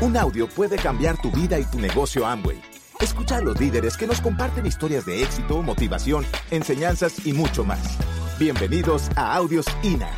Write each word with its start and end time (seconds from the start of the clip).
Un 0.00 0.16
audio 0.16 0.48
puede 0.48 0.76
cambiar 0.76 1.20
tu 1.20 1.28
vida 1.32 1.58
y 1.58 1.64
tu 1.64 1.80
negocio 1.80 2.24
Amway. 2.24 2.62
Escucha 3.00 3.38
a 3.38 3.40
los 3.40 3.58
líderes 3.58 3.96
que 3.96 4.06
nos 4.06 4.20
comparten 4.20 4.64
historias 4.64 5.04
de 5.04 5.24
éxito, 5.24 5.60
motivación, 5.60 6.24
enseñanzas 6.52 7.26
y 7.26 7.32
mucho 7.32 7.64
más. 7.64 7.98
Bienvenidos 8.38 9.10
a 9.16 9.34
Audios 9.34 9.66
INA. 9.82 10.08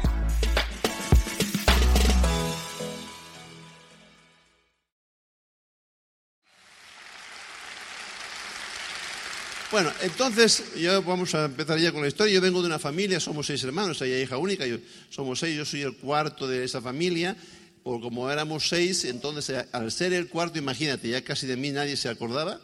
Bueno, 9.73 9.91
entonces 10.03 10.75
ya 10.75 11.01
vamos 11.01 11.35
a 11.35 11.47
empezar 11.47 11.79
ya 11.79 11.91
con 11.91 12.03
la 12.03 12.09
historia. 12.09 12.35
Yo 12.35 12.43
vengo 12.43 12.61
de 12.61 12.67
una 12.67 12.79
familia, 12.79 13.19
somos 13.19 13.47
seis 13.47 13.65
hermanos, 13.65 14.03
hay 14.03 14.13
hija 14.13 14.37
única, 14.37 14.67
yo, 14.67 14.77
somos 15.09 15.39
seis, 15.39 15.57
yo 15.57 15.65
soy 15.65 15.81
el 15.81 15.97
cuarto 15.97 16.47
de 16.47 16.65
esa 16.65 16.83
familia. 16.83 17.35
Por 17.83 18.01
como 18.01 18.31
éramos 18.31 18.69
seis, 18.69 19.05
entonces 19.05 19.49
eh, 19.51 19.67
al 19.73 19.91
ser 19.91 20.13
el 20.13 20.29
cuarto, 20.29 20.59
imagínate, 20.59 21.09
ya 21.09 21.23
casi 21.23 21.47
de 21.47 21.57
mí 21.57 21.71
nadie 21.71 21.97
se 21.97 22.09
acordaba 22.09 22.61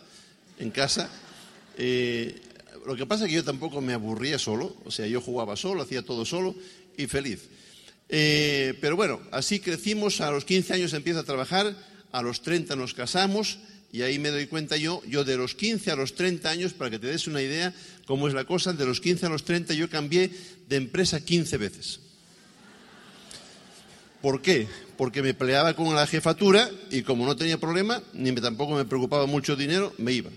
en 0.58 0.70
casa. 0.70 1.10
Eh, 1.78 2.40
lo 2.86 2.96
que 2.96 3.06
pasa 3.06 3.24
es 3.24 3.30
que 3.30 3.36
yo 3.36 3.44
tampoco 3.44 3.80
me 3.80 3.94
aburría 3.94 4.38
solo, 4.38 4.76
o 4.84 4.90
sea, 4.90 5.06
yo 5.06 5.20
jugaba 5.20 5.56
solo, 5.56 5.82
hacía 5.82 6.02
todo 6.02 6.24
solo 6.24 6.54
y 6.96 7.06
feliz. 7.06 7.48
Eh, 8.08 8.78
pero 8.80 8.94
bueno, 8.94 9.20
así 9.32 9.58
crecimos, 9.58 10.20
a 10.20 10.30
los 10.30 10.44
15 10.44 10.74
años 10.74 10.92
empiezo 10.92 11.20
a 11.20 11.24
trabajar, 11.24 11.74
a 12.12 12.22
los 12.22 12.42
30 12.42 12.76
nos 12.76 12.94
casamos 12.94 13.58
y 13.92 14.02
ahí 14.02 14.18
me 14.18 14.30
doy 14.30 14.46
cuenta 14.46 14.76
yo, 14.76 15.02
yo 15.08 15.24
de 15.24 15.36
los 15.36 15.54
15 15.54 15.90
a 15.90 15.96
los 15.96 16.14
30 16.14 16.48
años, 16.48 16.72
para 16.74 16.90
que 16.90 16.98
te 16.98 17.08
des 17.08 17.26
una 17.26 17.42
idea 17.42 17.74
cómo 18.06 18.28
es 18.28 18.34
la 18.34 18.44
cosa, 18.44 18.72
de 18.72 18.86
los 18.86 19.00
15 19.00 19.26
a 19.26 19.28
los 19.30 19.44
30 19.44 19.74
yo 19.74 19.90
cambié 19.90 20.30
de 20.68 20.76
empresa 20.76 21.24
15 21.24 21.56
veces. 21.56 22.00
¿Por 24.22 24.42
qué? 24.42 24.68
Porque 24.96 25.22
me 25.22 25.34
peleaba 25.34 25.74
con 25.74 25.94
la 25.94 26.06
jefatura 26.06 26.70
y 26.90 27.02
como 27.02 27.26
no 27.26 27.36
tenía 27.36 27.58
problema, 27.58 28.02
ni 28.12 28.32
me, 28.32 28.40
tampoco 28.40 28.74
me 28.74 28.84
preocupaba 28.84 29.26
mucho 29.26 29.56
dinero, 29.56 29.92
me 29.98 30.12
iba. 30.12 30.30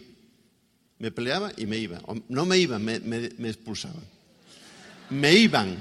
Me 0.97 1.11
peleaba 1.11 1.51
y 1.55 1.65
me 1.65 1.77
iba. 1.77 2.01
No 2.27 2.45
me 2.45 2.57
iban, 2.57 2.83
me, 2.83 2.99
me 2.99 3.47
expulsaban. 3.47 4.03
Me 5.09 5.33
iban, 5.33 5.77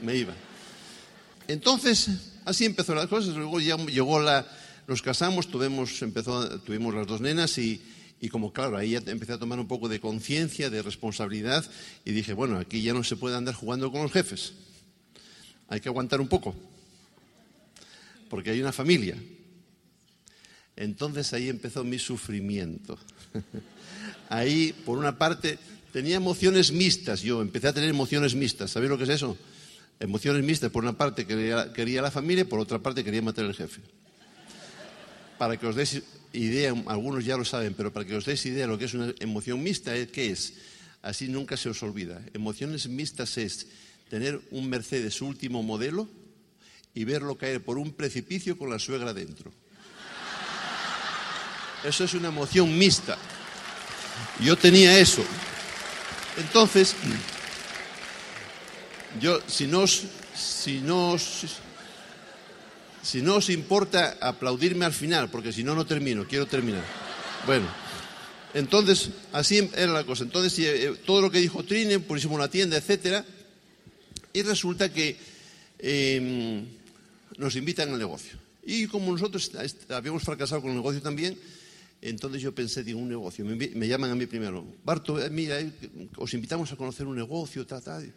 me 0.00 0.16
iban. 0.16 0.36
Entonces, 1.46 2.10
así 2.44 2.64
empezó 2.64 2.94
las 2.94 3.06
cosas. 3.06 3.34
Luego 3.34 3.60
ya 3.60 3.76
llegó 3.76 4.20
la, 4.20 4.46
nos 4.88 5.02
casamos, 5.02 5.48
tuvimos, 5.48 6.00
empezó, 6.00 6.60
tuvimos 6.60 6.94
las 6.94 7.06
dos 7.06 7.20
nenas 7.20 7.58
y, 7.58 7.80
como 8.30 8.54
claro, 8.54 8.78
ahí 8.78 8.90
ya 8.90 9.02
empecé 9.06 9.34
a 9.34 9.38
tomar 9.38 9.60
un 9.60 9.68
poco 9.68 9.86
de 9.88 10.00
conciencia, 10.00 10.70
de 10.70 10.82
responsabilidad 10.82 11.64
y 12.06 12.12
dije, 12.12 12.32
bueno, 12.32 12.58
aquí 12.58 12.82
ya 12.82 12.94
no 12.94 13.04
se 13.04 13.16
puede 13.16 13.36
andar 13.36 13.54
jugando 13.54 13.92
con 13.92 14.02
los 14.02 14.12
jefes. 14.12 14.54
Hay 15.68 15.80
que 15.80 15.90
aguantar 15.90 16.22
un 16.22 16.28
poco, 16.28 16.54
porque 18.28 18.50
hay 18.50 18.60
una 18.60 18.72
familia. 18.72 19.16
Entonces 20.76 21.32
ahí 21.32 21.48
empezó 21.48 21.84
mi 21.84 21.98
sufrimiento. 21.98 22.98
Ahí, 24.30 24.74
por 24.84 24.98
una 24.98 25.16
parte, 25.16 25.58
tenía 25.90 26.16
emociones 26.16 26.70
mixtas. 26.70 27.22
Yo 27.22 27.40
empecé 27.40 27.68
a 27.68 27.72
tener 27.72 27.88
emociones 27.88 28.34
mixtas. 28.34 28.70
¿Sabéis 28.70 28.90
lo 28.90 28.98
que 28.98 29.04
es 29.04 29.10
eso? 29.10 29.38
Emociones 29.98 30.44
mixtas. 30.44 30.70
Por 30.70 30.84
una 30.84 30.96
parte 30.96 31.26
quería, 31.26 32.02
la 32.02 32.10
familia, 32.10 32.46
por 32.46 32.60
otra 32.60 32.78
parte 32.78 33.02
quería 33.02 33.22
matar 33.22 33.46
al 33.46 33.54
jefe 33.54 33.80
para 35.38 35.56
que 35.56 35.66
os 35.66 35.76
deis 35.78 36.02
idea, 36.34 36.74
algunos 36.86 37.24
ya 37.24 37.38
lo 37.38 37.46
saben, 37.46 37.72
pero 37.72 37.92
para 37.92 38.04
que 38.04 38.18
os 38.18 38.26
deis 38.26 38.44
idea 38.44 38.66
de 38.66 38.72
lo 38.74 38.76
que 38.76 38.90
es 38.90 38.94
una 38.94 39.14
emoción 39.20 39.62
mixta, 39.62 39.94
¿qué 40.10 40.30
es? 40.30 40.54
Así 41.00 41.28
nunca 41.28 41.56
se 41.56 41.70
os 41.70 41.80
olvida. 41.82 42.20
Emociones 42.34 42.90
mixtas 42.90 43.38
es 43.38 43.68
tener 44.10 44.42
un 44.50 44.68
Mercedes 44.68 45.22
último 45.22 45.62
modelo 45.62 46.10
y 46.94 47.04
verlo 47.04 47.36
caer 47.36 47.62
por 47.62 47.78
un 47.78 47.92
precipicio 47.92 48.56
con 48.58 48.70
la 48.70 48.78
suegra 48.78 49.12
dentro. 49.14 49.52
Eso 51.84 52.04
es 52.04 52.14
una 52.14 52.28
emoción 52.28 52.76
mixta. 52.76 53.16
Yo 54.40 54.56
tenía 54.56 54.98
eso. 54.98 55.22
Entonces, 56.36 56.94
yo, 59.20 59.40
si 59.46 59.66
no, 59.66 59.86
si 59.86 60.80
no, 60.82 61.16
si 63.02 63.22
no 63.22 63.36
os 63.36 63.48
importa 63.50 64.18
aplaudirme 64.20 64.84
al 64.84 64.92
final, 64.92 65.30
porque 65.30 65.52
si 65.52 65.64
no, 65.64 65.74
no 65.74 65.86
termino, 65.86 66.26
quiero 66.26 66.46
terminar. 66.46 66.84
Bueno, 67.46 67.66
entonces, 68.54 69.10
así 69.32 69.70
era 69.74 69.92
la 69.92 70.04
cosa. 70.04 70.24
Entonces, 70.24 70.58
eh, 70.58 70.94
todo 71.04 71.20
lo 71.20 71.30
que 71.30 71.38
dijo 71.38 71.64
Trine, 71.64 72.00
pusimos 72.00 72.38
la 72.38 72.48
tienda, 72.48 72.76
etcétera, 72.76 73.24
y 74.32 74.42
resulta 74.42 74.92
que 74.92 75.16
em, 75.78 76.66
nos 77.36 77.56
invitan 77.56 77.90
al 77.90 77.98
negocio. 77.98 78.38
Y 78.64 78.86
como 78.86 79.12
nosotros 79.12 79.50
habíamos 79.88 80.22
fracasado 80.22 80.60
con 80.60 80.70
el 80.70 80.76
negocio 80.76 81.00
también, 81.00 81.38
entonces 82.00 82.42
yo 82.42 82.54
pensé, 82.54 82.84
digo, 82.84 82.98
un 82.98 83.08
negocio. 83.08 83.44
Me, 83.44 83.88
llaman 83.88 84.10
a 84.10 84.14
mí 84.14 84.26
primero, 84.26 84.64
Barto, 84.84 85.22
eh, 85.22 85.30
mira, 85.30 85.60
eh, 85.60 85.72
os 86.16 86.32
invitamos 86.34 86.70
a 86.70 86.76
conocer 86.76 87.06
un 87.06 87.16
negocio, 87.16 87.66
tal, 87.66 87.82
tal. 87.82 88.12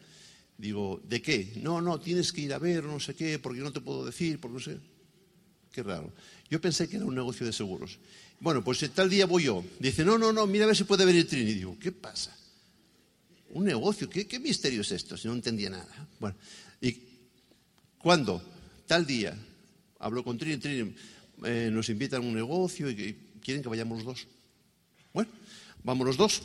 Digo, 0.58 1.02
¿de 1.08 1.22
qué? 1.22 1.54
No, 1.62 1.82
no, 1.82 2.00
tienes 2.00 2.32
que 2.32 2.42
ir 2.42 2.54
a 2.54 2.60
ver, 2.60 2.84
no 2.84 3.00
sé 3.00 3.16
qué, 3.16 3.40
porque 3.40 3.62
no 3.62 3.72
te 3.72 3.82
puedo 3.82 4.06
decir, 4.06 4.40
porque 4.40 4.54
no 4.54 4.60
sé. 4.60 4.78
Qué 5.72 5.84
raro. 5.84 6.12
Yo 6.50 6.60
pensé 6.60 6.88
que 6.90 6.98
era 6.98 7.06
un 7.06 7.16
negocio 7.16 7.46
de 7.46 7.54
seguros. 7.54 7.98
Bueno, 8.40 8.64
pues 8.64 8.88
tal 8.94 9.10
día 9.10 9.26
voy 9.26 9.44
yo. 9.44 9.64
Dice, 9.80 10.04
no, 10.04 10.18
no, 10.18 10.34
no, 10.34 10.46
mira 10.46 10.66
a 10.66 10.68
ver 10.68 10.76
si 10.76 10.84
puede 10.84 11.06
venir 11.06 11.28
Trini. 11.28 11.54
Digo, 11.54 11.78
¿qué 11.80 11.92
pasa? 11.92 12.36
¿Un 13.52 13.66
negocio? 13.66 14.10
¿Qué, 14.10 14.28
qué 14.28 14.40
misterio 14.40 14.82
es 14.82 14.92
esto? 14.92 15.16
Si 15.16 15.28
no 15.28 15.34
entendía 15.34 15.70
nada. 15.70 16.10
Bueno, 16.20 16.36
¿y 16.82 16.92
cuándo? 18.02 18.42
Tal 18.88 19.06
día. 19.06 19.38
Hablo 20.00 20.24
con 20.24 20.38
Trini, 20.38 20.58
Trini, 20.58 20.96
eh, 21.46 21.70
nos 21.72 21.90
invitan 21.90 22.24
a 22.24 22.26
un 22.26 22.34
negocio 22.34 22.90
y 22.90 23.16
quieren 23.42 23.64
que 23.64 23.70
vayamos 23.70 24.00
los 24.00 24.06
dos. 24.06 24.28
Bueno, 25.14 25.30
vamos 25.84 26.08
los 26.08 26.18
dos 26.18 26.42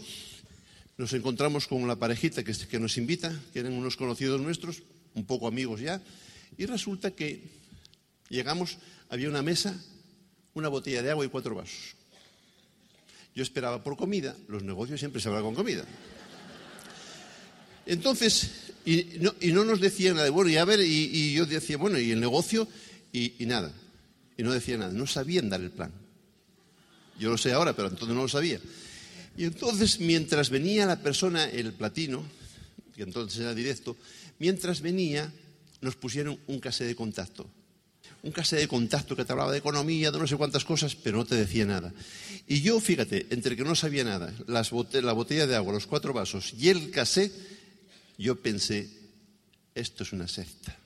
nos 0.96 1.12
encontramos 1.12 1.66
con 1.66 1.86
la 1.86 1.96
parejita 1.96 2.42
que, 2.42 2.78
nos 2.78 2.96
invita, 2.96 3.32
que 3.52 3.60
eran 3.60 3.72
unos 3.72 3.96
conocidos 3.96 4.40
nuestros, 4.40 4.82
un 5.14 5.26
poco 5.26 5.46
amigos 5.46 5.80
ya, 5.80 6.00
y 6.56 6.64
resulta 6.66 7.10
que 7.10 7.42
llegamos, 8.28 8.78
había 9.10 9.28
una 9.28 9.42
mesa, 9.42 9.78
una 10.54 10.68
botella 10.68 11.02
de 11.02 11.10
agua 11.10 11.26
y 11.26 11.28
cuatro 11.28 11.54
vasos. 11.54 11.96
Yo 13.34 13.42
esperaba 13.42 13.84
por 13.84 13.96
comida, 13.96 14.34
los 14.48 14.62
negocios 14.62 14.98
siempre 14.98 15.20
se 15.20 15.28
hablan 15.28 15.44
con 15.44 15.54
comida. 15.54 15.84
Entonces, 17.86 18.50
y 18.84 19.18
no, 19.52 19.64
nos 19.64 19.80
decían 19.80 20.16
nada, 20.16 20.28
bueno, 20.30 20.50
y 20.50 20.56
a 20.56 20.64
ver, 20.64 20.80
y, 20.80 21.32
yo 21.32 21.46
decía, 21.46 21.76
bueno, 21.76 21.98
y 21.98 22.10
el 22.10 22.20
negocio, 22.20 22.68
y, 23.12 23.32
nada, 23.40 23.72
y 24.36 24.42
no 24.42 24.52
decía 24.52 24.76
nada, 24.76 24.92
no 24.92 25.06
sabían 25.06 25.48
dar 25.48 25.60
el 25.60 25.70
plan. 25.70 25.92
Yo 27.18 27.30
lo 27.30 27.38
sé 27.38 27.52
ahora, 27.52 27.74
pero 27.74 27.88
entonces 27.88 28.14
no 28.14 28.22
lo 28.22 28.28
sabía. 28.28 28.60
Y 29.36 29.44
entonces, 29.44 30.00
mientras 30.00 30.50
venía 30.50 30.84
la 30.84 31.00
persona, 31.00 31.44
el 31.48 31.72
platino, 31.72 32.24
que 32.94 33.02
entonces 33.02 33.40
era 33.40 33.54
directo, 33.54 33.96
mientras 34.38 34.80
venía, 34.80 35.32
nos 35.80 35.96
pusieron 35.96 36.38
un 36.46 36.58
cassette 36.58 36.88
de 36.88 36.96
contacto. 36.96 37.48
Un 38.22 38.32
cassette 38.32 38.60
de 38.60 38.68
contacto 38.68 39.14
que 39.14 39.24
te 39.24 39.32
hablaba 39.32 39.52
de 39.52 39.58
economía, 39.58 40.10
de 40.10 40.18
no 40.18 40.26
sé 40.26 40.36
cuántas 40.36 40.64
cosas, 40.64 40.96
pero 40.96 41.18
no 41.18 41.24
te 41.24 41.36
decía 41.36 41.64
nada. 41.64 41.92
Y 42.48 42.60
yo, 42.62 42.80
fíjate, 42.80 43.26
entre 43.30 43.56
que 43.56 43.64
no 43.64 43.74
sabía 43.74 44.04
nada, 44.04 44.32
la 44.46 45.12
botella 45.12 45.46
de 45.46 45.54
agua, 45.54 45.72
los 45.72 45.86
cuatro 45.86 46.12
vasos 46.12 46.52
y 46.58 46.68
el 46.68 46.90
cassette, 46.90 47.55
yo 48.18 48.40
pensé, 48.40 48.88
esto 49.74 50.02
es 50.02 50.12
una 50.12 50.28
secta. 50.28 50.76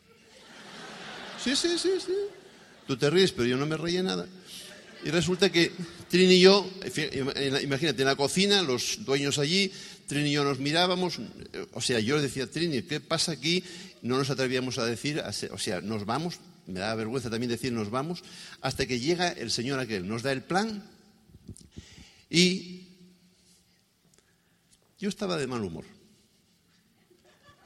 Sí, 1.43 1.57
sí, 1.57 1.79
sí, 1.79 1.91
sí. 2.05 2.13
Tú 2.87 2.97
te 2.97 3.09
ríes, 3.09 3.33
pero 3.33 3.47
yo 3.47 3.57
no 3.57 3.67
me 3.67 3.77
reía 3.77 4.03
nada. 4.03 4.27
Y 5.05 5.11
resulta 5.11 5.51
que 5.51 5.73
Trini 6.09 6.35
y 6.35 6.41
yo, 6.41 6.69
imagínate, 7.63 8.03
en 8.03 8.09
la 8.09 8.17
cocina, 8.17 8.63
los 8.63 9.05
dueños 9.05 9.39
allí, 9.39 9.73
Trini 10.07 10.29
y 10.29 10.33
yo 10.33 10.45
nos 10.45 10.59
mirábamos, 10.59 11.19
o 11.73 11.81
sea, 11.81 12.01
yo 12.01 12.17
le 12.17 12.23
decía, 12.23 12.51
Trini, 12.51 12.83
¿qué 12.83 13.01
pasa 13.01 13.33
aquí? 13.33 13.65
No 14.03 14.19
nos 14.19 14.29
atrevíamos 14.29 14.79
a 14.79 14.85
decir, 14.85 15.23
o 15.53 15.59
sea, 15.59 15.81
nos 15.81 16.05
vamos, 16.05 16.41
me 16.67 16.81
da 16.81 16.95
vergüenza 16.95 17.31
también 17.31 17.51
decir 17.51 17.73
nos 17.73 17.91
vamos, 17.91 18.23
hasta 18.61 18.87
que 18.87 19.01
llega 19.01 19.31
el 19.31 19.51
señor 19.51 19.81
aquel, 19.81 20.07
nos 20.07 20.23
da 20.23 20.33
el 20.33 20.43
plan 20.43 20.85
y 22.29 22.83
yo 24.99 25.09
estaba 25.09 25.39
de 25.39 25.47
mal 25.47 25.65
humor. 25.65 25.85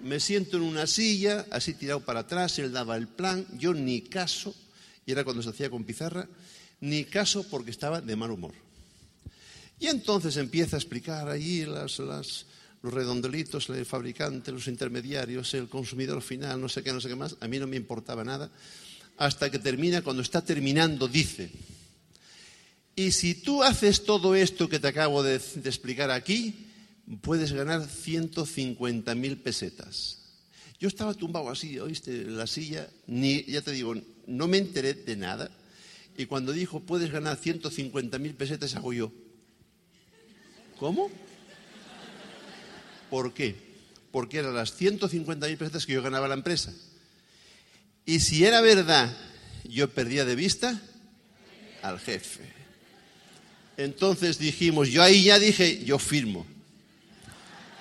Me 0.04 0.20
siento 0.20 0.58
en 0.58 0.64
una 0.64 0.86
silla, 0.86 1.46
así 1.50 1.72
tirado 1.72 2.00
para 2.00 2.20
atrás, 2.20 2.58
él 2.58 2.70
daba 2.70 2.94
el 2.98 3.08
plan, 3.08 3.46
yo 3.56 3.72
ni 3.72 4.02
caso, 4.02 4.54
y 5.06 5.12
era 5.12 5.24
cuando 5.24 5.42
se 5.42 5.48
hacía 5.48 5.70
con 5.70 5.84
pizarra, 5.84 6.28
ni 6.82 7.06
caso 7.06 7.48
porque 7.48 7.70
estaba 7.70 8.02
de 8.02 8.14
mal 8.14 8.30
humor. 8.30 8.52
Y 9.80 9.86
entonces 9.86 10.36
empieza 10.36 10.76
a 10.76 10.78
explicar 10.78 11.30
allí 11.30 11.64
las, 11.64 11.98
los 11.98 12.44
redondelitos, 12.82 13.70
el 13.70 13.86
fabricante, 13.86 14.52
los 14.52 14.68
intermediarios, 14.68 15.54
el 15.54 15.70
consumidor 15.70 16.20
final, 16.20 16.60
no 16.60 16.68
sé 16.68 16.82
qué, 16.82 16.92
no 16.92 17.00
sé 17.00 17.08
qué 17.08 17.16
más. 17.16 17.36
A 17.40 17.48
mí 17.48 17.58
no 17.58 17.66
me 17.66 17.76
importaba 17.76 18.24
nada. 18.24 18.50
Hasta 19.16 19.50
que 19.50 19.58
termina, 19.58 20.02
cuando 20.02 20.20
está 20.20 20.44
terminando, 20.44 21.08
dice, 21.08 21.50
y 22.94 23.10
si 23.10 23.36
tú 23.36 23.62
haces 23.62 24.04
todo 24.04 24.34
esto 24.34 24.68
que 24.68 24.78
te 24.78 24.88
acabo 24.88 25.22
de 25.22 25.36
explicar 25.36 26.10
aquí, 26.10 26.66
puedes 27.20 27.52
ganar 27.52 27.82
150.000 27.82 29.42
pesetas. 29.42 30.18
Yo 30.78 30.88
estaba 30.88 31.14
tumbado 31.14 31.50
así, 31.50 31.78
oíste, 31.78 32.22
en 32.22 32.36
la 32.36 32.46
silla, 32.46 32.88
ni, 33.06 33.44
ya 33.44 33.62
te 33.62 33.72
digo, 33.72 33.94
no 34.26 34.48
me 34.48 34.58
enteré 34.58 34.94
de 34.94 35.16
nada 35.16 35.50
Y 36.16 36.26
cuando 36.26 36.52
dijo, 36.52 36.80
puedes 36.80 37.10
ganar 37.10 37.38
150.000 37.40 38.34
pesetas, 38.34 38.74
hago 38.76 38.92
yo. 38.92 39.12
¿Cómo? 40.78 41.10
¿Por 43.10 43.34
qué? 43.34 43.56
Porque 44.10 44.38
eran 44.38 44.54
las 44.54 44.80
150.000 44.80 45.56
pesetas 45.56 45.86
que 45.86 45.92
yo 45.92 46.02
ganaba 46.02 46.28
la 46.28 46.34
empresa. 46.34 46.72
Y 48.06 48.20
si 48.20 48.44
era 48.44 48.60
verdad, 48.60 49.16
yo 49.64 49.90
perdía 49.90 50.24
de 50.24 50.36
vista 50.36 50.80
al 51.82 51.98
jefe. 51.98 52.44
Entonces 53.76 54.38
dijimos, 54.38 54.88
yo 54.88 55.02
ahí 55.02 55.24
ya 55.24 55.38
dije, 55.38 55.84
yo 55.84 55.98
firmo. 55.98 56.46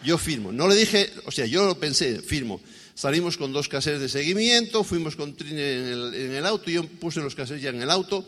Yo 0.04 0.18
firmo. 0.18 0.52
No 0.52 0.68
le 0.68 0.76
dije, 0.76 1.12
o 1.26 1.32
sea, 1.32 1.46
yo 1.46 1.66
lo 1.66 1.80
pensé, 1.80 2.22
firmo. 2.22 2.62
Salimos 2.96 3.38
con 3.38 3.52
dos 3.54 3.68
casetes 3.68 4.02
de 4.02 4.10
seguimiento, 4.10 4.84
fuimos 4.84 5.16
con 5.16 5.36
Trine 5.36 5.78
en 5.80 5.88
el, 5.88 6.14
en 6.14 6.32
el 6.34 6.46
auto, 6.46 6.70
yo 6.70 6.86
puse 6.86 7.22
los 7.22 7.34
casetes 7.34 7.62
ya 7.62 7.70
en 7.70 7.82
el 7.82 7.90
auto. 7.90 8.28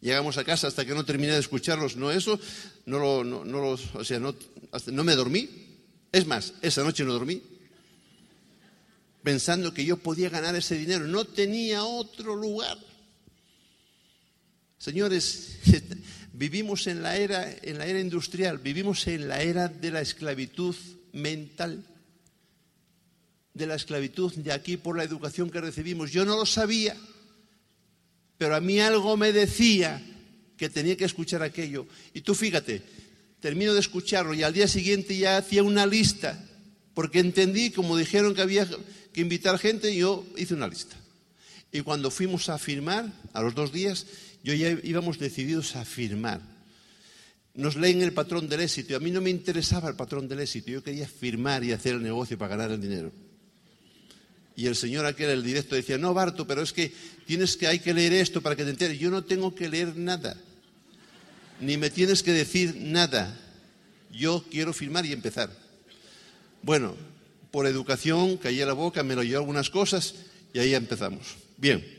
Llegamos 0.00 0.36
a 0.36 0.44
casa 0.44 0.66
hasta 0.66 0.84
que 0.84 0.94
no 0.94 1.04
terminé 1.04 1.32
de 1.32 1.38
escucharlos, 1.38 1.96
no 1.96 2.10
eso, 2.10 2.38
no, 2.84 2.98
lo, 2.98 3.24
no, 3.24 3.44
no 3.44 3.70
o 3.70 4.04
sea, 4.04 4.20
no, 4.20 4.34
no 4.88 5.04
me 5.04 5.14
dormí. 5.14 5.48
Es 6.12 6.26
más, 6.26 6.52
esa 6.60 6.84
noche 6.84 7.04
no 7.04 7.14
dormí, 7.14 7.42
pensando 9.22 9.72
que 9.72 9.84
yo 9.84 9.96
podía 9.96 10.28
ganar 10.28 10.54
ese 10.54 10.76
dinero. 10.76 11.06
No 11.06 11.24
tenía 11.24 11.84
otro 11.84 12.36
lugar. 12.36 12.78
Señores, 14.78 15.56
vivimos 16.34 16.88
en 16.88 17.02
la 17.02 17.16
era, 17.16 17.48
en 17.62 17.78
la 17.78 17.86
era 17.86 18.00
industrial, 18.00 18.58
vivimos 18.58 19.06
en 19.06 19.28
la 19.28 19.40
era 19.40 19.68
de 19.68 19.90
la 19.90 20.00
esclavitud 20.00 20.74
mental, 21.12 21.84
de 23.54 23.66
la 23.66 23.76
esclavitud 23.76 24.34
de 24.34 24.52
aquí 24.52 24.76
por 24.76 24.96
la 24.96 25.04
educación 25.04 25.48
que 25.48 25.60
recibimos. 25.60 26.10
Yo 26.10 26.24
no 26.24 26.36
lo 26.36 26.44
sabía, 26.44 26.96
pero 28.36 28.56
a 28.56 28.60
mí 28.60 28.80
algo 28.80 29.16
me 29.16 29.32
decía 29.32 30.02
que 30.56 30.68
tenía 30.68 30.96
que 30.96 31.04
escuchar 31.04 31.42
aquello. 31.42 31.86
Y 32.12 32.22
tú 32.22 32.34
fíjate, 32.34 32.82
termino 33.38 33.72
de 33.72 33.80
escucharlo 33.80 34.34
y 34.34 34.42
al 34.42 34.52
día 34.52 34.66
siguiente 34.66 35.16
ya 35.16 35.36
hacía 35.36 35.62
una 35.62 35.86
lista, 35.86 36.44
porque 36.94 37.20
entendí, 37.20 37.70
como 37.70 37.96
dijeron 37.96 38.34
que 38.34 38.42
había 38.42 38.68
que 39.12 39.20
invitar 39.20 39.56
gente, 39.58 39.94
yo 39.94 40.26
hice 40.36 40.54
una 40.54 40.66
lista. 40.66 40.96
Y 41.70 41.82
cuando 41.82 42.10
fuimos 42.10 42.48
a 42.48 42.58
firmar, 42.58 43.12
a 43.32 43.42
los 43.42 43.54
dos 43.54 43.72
días, 43.72 44.06
yo 44.44 44.52
ya 44.52 44.78
íbamos 44.82 45.18
decididos 45.18 45.74
a 45.74 45.86
firmar. 45.86 46.40
Nos 47.54 47.76
leen 47.76 48.02
el 48.02 48.12
patrón 48.12 48.46
del 48.46 48.60
éxito 48.60 48.94
a 48.94 49.00
mí 49.00 49.10
no 49.10 49.22
me 49.22 49.30
interesaba 49.30 49.88
el 49.88 49.96
patrón 49.96 50.28
del 50.28 50.40
éxito, 50.40 50.70
yo 50.70 50.82
quería 50.82 51.08
firmar 51.08 51.64
y 51.64 51.72
hacer 51.72 51.94
el 51.94 52.02
negocio 52.02 52.36
para 52.36 52.56
ganar 52.56 52.70
el 52.70 52.80
dinero. 52.80 53.10
Y 54.54 54.66
el 54.66 54.76
señor 54.76 55.06
aquel, 55.06 55.30
el 55.30 55.42
directo, 55.42 55.74
decía, 55.74 55.98
no, 55.98 56.14
Barto, 56.14 56.46
pero 56.46 56.62
es 56.62 56.72
que 56.72 56.92
tienes 57.26 57.56
que, 57.56 57.66
hay 57.66 57.80
que 57.80 57.94
leer 57.94 58.12
esto 58.12 58.40
para 58.40 58.54
que 58.54 58.64
te 58.64 58.70
enteres. 58.70 58.98
Yo 59.00 59.10
no 59.10 59.24
tengo 59.24 59.54
que 59.54 59.68
leer 59.68 59.96
nada, 59.96 60.36
ni 61.60 61.78
me 61.78 61.88
tienes 61.88 62.22
que 62.22 62.32
decir 62.32 62.76
nada. 62.76 63.40
Yo 64.12 64.44
quiero 64.50 64.72
firmar 64.72 65.06
y 65.06 65.12
empezar. 65.12 65.50
Bueno, 66.62 66.94
por 67.50 67.66
educación, 67.66 68.36
caí 68.36 68.60
a 68.60 68.66
la 68.66 68.74
boca, 68.74 69.02
me 69.02 69.14
lo 69.14 69.22
llevó 69.22 69.38
algunas 69.38 69.70
cosas 69.70 70.14
y 70.52 70.58
ahí 70.58 70.74
empezamos. 70.74 71.36
Bien. 71.56 71.93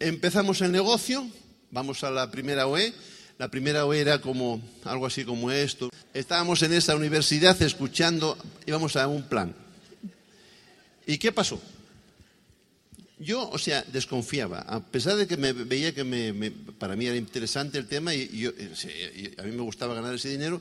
Empezamos 0.00 0.60
el 0.60 0.72
negocio, 0.72 1.26
vamos 1.70 2.02
a 2.02 2.10
la 2.10 2.30
primera 2.30 2.66
OE. 2.66 2.92
La 3.38 3.48
primera 3.48 3.86
OE 3.86 4.00
era 4.00 4.20
como 4.20 4.60
algo 4.84 5.06
así 5.06 5.24
como 5.24 5.50
esto. 5.50 5.90
Estábamos 6.12 6.62
en 6.62 6.72
esa 6.72 6.96
universidad 6.96 7.60
escuchando, 7.62 8.36
íbamos 8.66 8.96
a 8.96 9.06
un 9.06 9.22
plan. 9.24 9.54
¿Y 11.06 11.18
qué 11.18 11.32
pasó? 11.32 11.60
Yo, 13.18 13.48
o 13.48 13.58
sea, 13.58 13.82
desconfiaba, 13.84 14.60
a 14.60 14.80
pesar 14.80 15.16
de 15.16 15.26
que 15.26 15.36
me 15.36 15.52
veía 15.52 15.94
que 15.94 16.52
para 16.78 16.96
mí 16.96 17.06
era 17.06 17.16
interesante 17.16 17.78
el 17.78 17.86
tema 17.86 18.12
y, 18.14 18.28
yo, 18.28 18.50
y, 18.50 19.32
a 19.38 19.44
mí 19.44 19.52
me 19.52 19.62
gustaba 19.62 19.94
ganar 19.94 20.14
ese 20.14 20.28
dinero, 20.28 20.60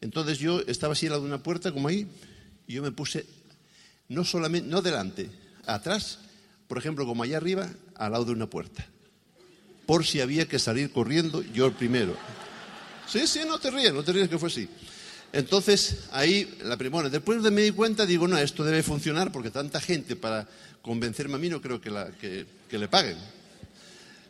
entonces 0.00 0.38
yo 0.38 0.60
estaba 0.66 0.94
así 0.94 1.06
al 1.06 1.12
lado 1.12 1.22
de 1.22 1.28
una 1.28 1.42
puerta, 1.42 1.70
como 1.70 1.88
ahí, 1.88 2.08
y 2.66 2.74
yo 2.74 2.82
me 2.82 2.92
puse, 2.92 3.26
no 4.08 4.24
solamente, 4.24 4.68
no 4.68 4.80
delante, 4.80 5.28
atrás, 5.66 6.18
por 6.66 6.78
ejemplo, 6.78 7.04
como 7.04 7.22
allá 7.22 7.36
arriba, 7.36 7.70
al 8.06 8.12
lado 8.12 8.24
de 8.24 8.32
una 8.32 8.46
puerta. 8.46 8.86
Por 9.86 10.04
si 10.04 10.20
había 10.20 10.46
que 10.46 10.58
salir 10.58 10.90
corriendo, 10.90 11.42
yo 11.42 11.66
el 11.66 11.72
primero. 11.72 12.16
Sí, 13.06 13.26
sí, 13.26 13.40
no 13.46 13.58
te 13.58 13.70
ríes, 13.70 13.92
no 13.92 14.02
te 14.02 14.12
ríes 14.12 14.28
que 14.28 14.38
fue 14.38 14.48
así. 14.48 14.68
Entonces, 15.32 16.08
ahí, 16.12 16.58
la 16.64 16.76
primera, 16.76 17.08
después 17.08 17.42
de 17.42 17.50
me 17.50 17.62
di 17.62 17.70
cuenta, 17.70 18.04
digo, 18.04 18.28
no, 18.28 18.36
esto 18.36 18.64
debe 18.64 18.82
funcionar 18.82 19.32
porque 19.32 19.50
tanta 19.50 19.80
gente 19.80 20.16
para 20.16 20.48
convencerme 20.82 21.36
a 21.36 21.38
mí 21.38 21.48
no 21.48 21.60
creo 21.60 21.80
que, 21.80 21.90
que, 22.68 22.78
le 22.78 22.88
paguen. 22.88 23.16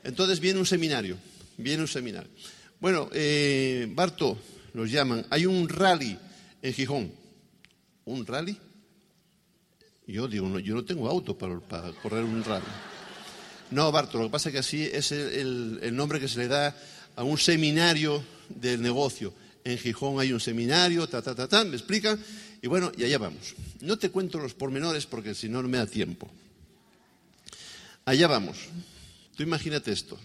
Entonces 0.05 0.39
viene 0.39 0.61
un 0.61 0.67
seminario, 0.67 1.17
viene 1.57 1.83
un 1.83 1.89
seminario. 1.89 2.31
Bueno, 2.79 3.09
eh, 3.13 3.89
Barto, 3.91 4.39
nos 4.75 4.91
llaman, 4.91 5.27
hay 5.31 5.47
un 5.47 5.69
rally 5.69 6.19
en 6.61 6.73
Gijón. 6.73 7.13
¿Un 8.05 8.27
rally? 8.27 8.57
Yo 10.07 10.29
digo, 10.29 10.49
no, 10.49 10.59
yo 10.59 10.75
no 10.75 10.85
tengo 10.85 11.09
auto 11.09 11.39
para, 11.39 11.59
correr 12.03 12.25
un 12.25 12.45
rally. 12.45 12.65
No, 13.73 13.91
Barto, 13.91 14.19
lo 14.19 14.25
que 14.25 14.31
pasa 14.31 14.51
es 14.51 14.53
que 14.53 14.59
así 14.59 14.83
es 14.85 15.13
el, 15.13 15.97
nombre 15.97 16.21
que 16.21 16.29
se 16.29 16.39
le 16.39 16.49
da 16.49 16.77
a 17.17 17.25
un 17.25 17.39
seminario 17.39 18.23
del 18.49 18.83
negocio 18.83 19.33
en 19.65 19.79
Gijón 19.79 20.21
hay 20.21 20.33
un 20.33 20.41
seminario, 20.41 21.09
ta, 21.09 21.23
ta, 21.23 21.35
ta, 21.35 21.49
ta, 21.49 21.65
me 21.65 21.77
explican, 21.77 22.19
y 22.61 22.67
bueno, 22.67 22.93
y 22.97 23.05
allá 23.05 23.19
vamos. 23.19 23.55
No 23.81 23.97
te 23.97 24.11
cuento 24.11 24.39
los 24.39 24.55
pormenores 24.55 25.07
porque 25.07 25.35
si 25.35 25.49
no, 25.49 25.63
no 25.63 25.69
me 25.69 25.79
da 25.79 25.87
tiempo. 25.87 26.31
Allá 28.05 28.27
vamos. 28.27 28.57
Tú 29.37 29.43
imagínate 29.43 29.93
esto. 29.93 30.19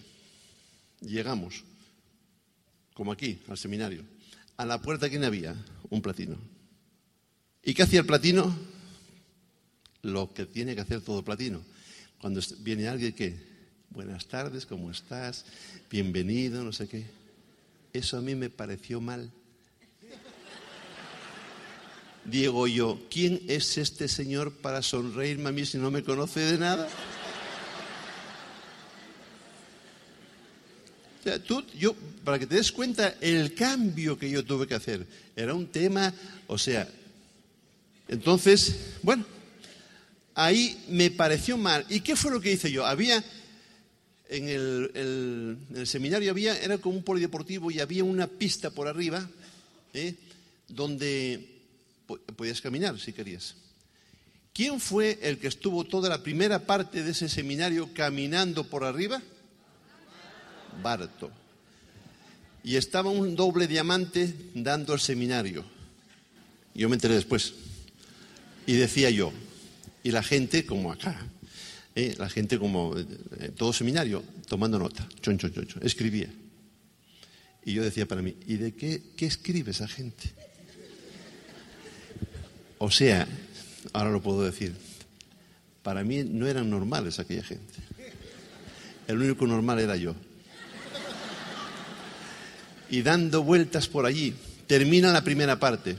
Llegamos, 1.00 1.62
como 2.94 3.12
aquí, 3.12 3.40
al 3.48 3.56
seminario. 3.56 4.04
A 4.56 4.66
la 4.66 4.82
puerta, 4.82 5.08
¿quién 5.08 5.24
había? 5.24 5.54
Un 5.88 6.02
platino. 6.02 6.36
¿Y 7.62 7.74
qué 7.74 7.84
hacía 7.84 8.00
el 8.00 8.06
platino? 8.06 8.56
Lo 10.02 10.32
que 10.34 10.46
tiene 10.46 10.74
que 10.74 10.80
hacer 10.80 11.00
todo 11.00 11.24
platino. 11.24 11.62
Cuando 12.20 12.40
viene 12.58 12.88
alguien 12.88 13.12
que, 13.12 13.36
buenas 13.90 14.26
tardes, 14.26 14.66
¿cómo 14.66 14.90
estás? 14.90 15.44
Bienvenido, 15.88 16.64
no 16.64 16.72
sé 16.72 16.88
qué. 16.88 17.04
Eso 17.92 18.18
a 18.18 18.20
mí 18.20 18.34
me 18.34 18.50
pareció 18.50 19.00
mal. 19.00 19.30
Digo 22.24 22.66
yo, 22.66 23.00
¿quién 23.08 23.40
es 23.46 23.78
este 23.78 24.08
señor 24.08 24.52
para 24.52 24.82
sonreírme 24.82 25.48
a 25.48 25.52
mí 25.52 25.64
si 25.64 25.78
no 25.78 25.92
me 25.92 26.02
conoce 26.02 26.40
de 26.40 26.58
nada? 26.58 26.88
O 31.20 31.22
sea, 31.22 31.42
tú, 31.42 31.64
yo, 31.78 31.94
para 32.24 32.40
que 32.40 32.46
te 32.46 32.56
des 32.56 32.72
cuenta 32.72 33.14
el 33.20 33.54
cambio 33.54 34.18
que 34.18 34.28
yo 34.28 34.44
tuve 34.44 34.66
que 34.66 34.74
hacer, 34.74 35.06
era 35.36 35.54
un 35.54 35.68
tema, 35.68 36.12
o 36.48 36.58
sea, 36.58 36.88
entonces, 38.08 38.96
bueno, 39.02 39.24
ahí 40.38 40.78
me 40.88 41.10
pareció 41.10 41.56
mal. 41.56 41.84
¿Y 41.88 42.00
qué 42.00 42.14
fue 42.14 42.30
lo 42.30 42.40
que 42.40 42.52
hice 42.52 42.70
yo? 42.70 42.86
Había 42.86 43.22
en 44.28 44.48
el, 44.48 45.86
seminario 45.86 46.30
había, 46.30 46.56
era 46.58 46.78
como 46.78 46.96
un 46.96 47.02
polideportivo 47.02 47.70
y 47.70 47.80
había 47.80 48.04
una 48.04 48.26
pista 48.26 48.70
por 48.70 48.86
arriba 48.86 49.28
¿eh? 49.94 50.14
donde 50.68 51.62
podías 52.36 52.60
caminar 52.60 52.98
si 53.00 53.12
querías. 53.12 53.54
¿Quién 54.52 54.80
fue 54.80 55.18
el 55.22 55.38
que 55.38 55.48
estuvo 55.48 55.84
toda 55.84 56.08
la 56.08 56.22
primera 56.22 56.60
parte 56.60 57.02
de 57.02 57.10
ese 57.10 57.28
seminario 57.28 57.92
caminando 57.92 58.64
por 58.64 58.84
arriba? 58.84 59.20
Barto. 60.82 61.30
Y 62.62 62.76
estaba 62.76 63.10
un 63.10 63.34
doble 63.34 63.66
diamante 63.66 64.34
dando 64.54 64.94
el 64.94 65.00
seminario. 65.00 65.64
Yo 66.74 66.88
me 66.88 66.96
enteré 66.96 67.14
después. 67.14 67.54
Y 68.66 68.74
decía 68.74 69.10
yo, 69.10 69.32
y 70.02 70.10
la 70.10 70.22
gente 70.22 70.64
como 70.64 70.92
acá, 70.92 71.18
eh, 71.94 72.14
la 72.18 72.28
gente 72.28 72.58
como 72.58 72.96
eh, 72.96 73.52
todo 73.56 73.72
seminario, 73.72 74.22
tomando 74.48 74.78
nota, 74.78 75.08
chon, 75.20 75.38
chon, 75.38 75.52
chon, 75.52 75.66
chon, 75.66 75.82
escribía. 75.84 76.28
Y 77.64 77.72
yo 77.72 77.82
decía 77.82 78.06
para 78.06 78.22
mí, 78.22 78.36
¿y 78.46 78.56
de 78.56 78.74
qué, 78.74 79.02
qué 79.16 79.26
escribe 79.26 79.72
esa 79.72 79.88
gente? 79.88 80.32
O 82.78 82.90
sea, 82.90 83.26
ahora 83.92 84.10
lo 84.10 84.22
puedo 84.22 84.44
decir, 84.44 84.74
para 85.82 86.04
mí 86.04 86.22
no 86.24 86.46
eran 86.46 86.70
normales 86.70 87.18
aquella 87.18 87.42
gente. 87.42 87.74
El 89.08 89.20
único 89.20 89.46
normal 89.46 89.80
era 89.80 89.96
yo. 89.96 90.14
Y 92.90 93.02
dando 93.02 93.42
vueltas 93.42 93.88
por 93.88 94.06
allí, 94.06 94.34
termina 94.66 95.12
la 95.12 95.24
primera 95.24 95.58
parte. 95.58 95.98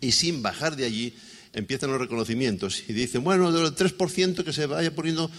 Y 0.00 0.12
sin 0.12 0.42
bajar 0.42 0.76
de 0.76 0.84
allí, 0.84 1.14
empiezan 1.52 1.90
los 1.90 2.00
reconocimientos 2.00 2.84
y 2.88 2.92
dicen, 2.92 3.24
bueno, 3.24 3.52
del 3.52 3.74
3% 3.74 4.44
que 4.44 4.52
se 4.52 4.66
vaya 4.66 4.94
poniendo, 4.94 5.30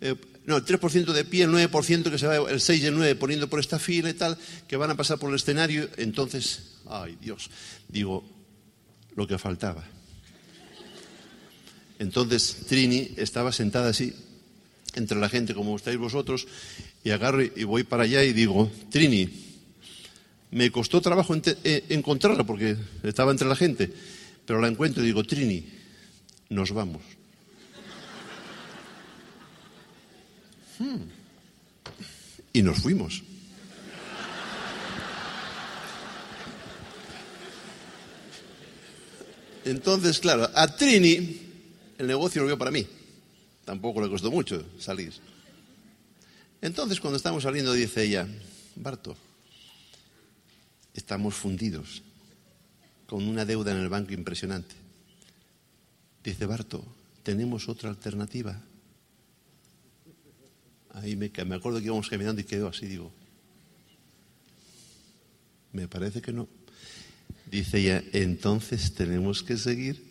eh, 0.00 0.14
no, 0.46 0.56
el 0.56 0.64
3% 0.64 1.12
de 1.12 1.24
pie, 1.24 1.44
el 1.44 1.50
9% 1.50 2.10
que 2.10 2.18
se 2.18 2.26
vaya, 2.26 2.50
el 2.50 2.60
6 2.60 2.82
y 2.82 2.86
el 2.86 2.94
9 2.94 3.14
poniendo 3.16 3.48
por 3.48 3.60
esta 3.60 3.78
fila 3.78 4.10
y 4.10 4.14
tal, 4.14 4.36
que 4.68 4.76
van 4.76 4.90
a 4.90 4.96
pasar 4.96 5.18
por 5.18 5.30
el 5.30 5.36
escenario, 5.36 5.88
entonces, 5.96 6.74
ay 6.86 7.16
Dios, 7.20 7.50
digo, 7.88 8.24
lo 9.16 9.26
que 9.26 9.38
faltaba. 9.38 9.84
Entonces 11.98 12.56
Trini 12.68 13.12
estaba 13.16 13.52
sentada 13.52 13.90
así 13.90 14.12
entre 14.94 15.18
la 15.18 15.28
gente 15.28 15.54
como 15.54 15.76
estáis 15.76 15.96
vosotros 15.96 16.46
y 17.02 17.10
agarro 17.10 17.42
y 17.42 17.64
voy 17.64 17.84
para 17.84 18.04
allá 18.04 18.22
y 18.24 18.32
digo, 18.32 18.70
Trini, 18.90 19.28
me 20.54 20.70
costó 20.70 21.00
trabajo 21.00 21.34
eh, 21.34 21.84
encontrarla 21.88 22.44
porque 22.44 22.76
estaba 23.02 23.32
entre 23.32 23.48
la 23.48 23.56
gente, 23.56 23.92
pero 24.46 24.60
la 24.60 24.68
encuentro 24.68 25.02
y 25.02 25.06
digo, 25.06 25.24
Trini, 25.24 25.64
nos 26.50 26.72
vamos. 26.72 27.02
Hmm. 30.78 31.02
Y 32.52 32.62
nos 32.62 32.78
fuimos. 32.78 33.22
Entonces, 39.64 40.18
claro, 40.18 40.50
a 40.54 40.76
Trini 40.76 41.40
el 41.98 42.06
negocio 42.06 42.42
lo 42.42 42.48
vio 42.48 42.58
para 42.58 42.70
mí. 42.70 42.86
Tampoco 43.64 44.02
le 44.02 44.10
costó 44.10 44.30
mucho 44.30 44.64
salir. 44.78 45.12
Entonces, 46.60 47.00
cuando 47.00 47.16
estamos 47.16 47.42
saliendo, 47.44 47.72
dice 47.72 48.02
ella, 48.04 48.28
Barto, 48.76 49.16
estamos 50.92 51.34
fundidos 51.34 52.02
con 53.14 53.28
una 53.28 53.44
deuda 53.44 53.70
en 53.70 53.78
el 53.78 53.88
banco 53.88 54.12
impresionante. 54.12 54.74
Dice 56.24 56.46
Barto, 56.46 56.84
tenemos 57.22 57.68
otra 57.68 57.88
alternativa. 57.88 58.60
Ahí 60.94 61.14
me, 61.14 61.30
me 61.46 61.54
acuerdo 61.54 61.78
que 61.78 61.84
íbamos 61.84 62.08
caminando 62.08 62.40
y 62.40 62.44
quedó 62.44 62.66
así, 62.66 62.86
digo, 62.86 63.12
me 65.72 65.86
parece 65.86 66.20
que 66.20 66.32
no. 66.32 66.48
Dice 67.48 67.78
ella, 67.78 68.02
entonces 68.12 68.94
tenemos 68.94 69.44
que 69.44 69.58
seguir. 69.58 70.02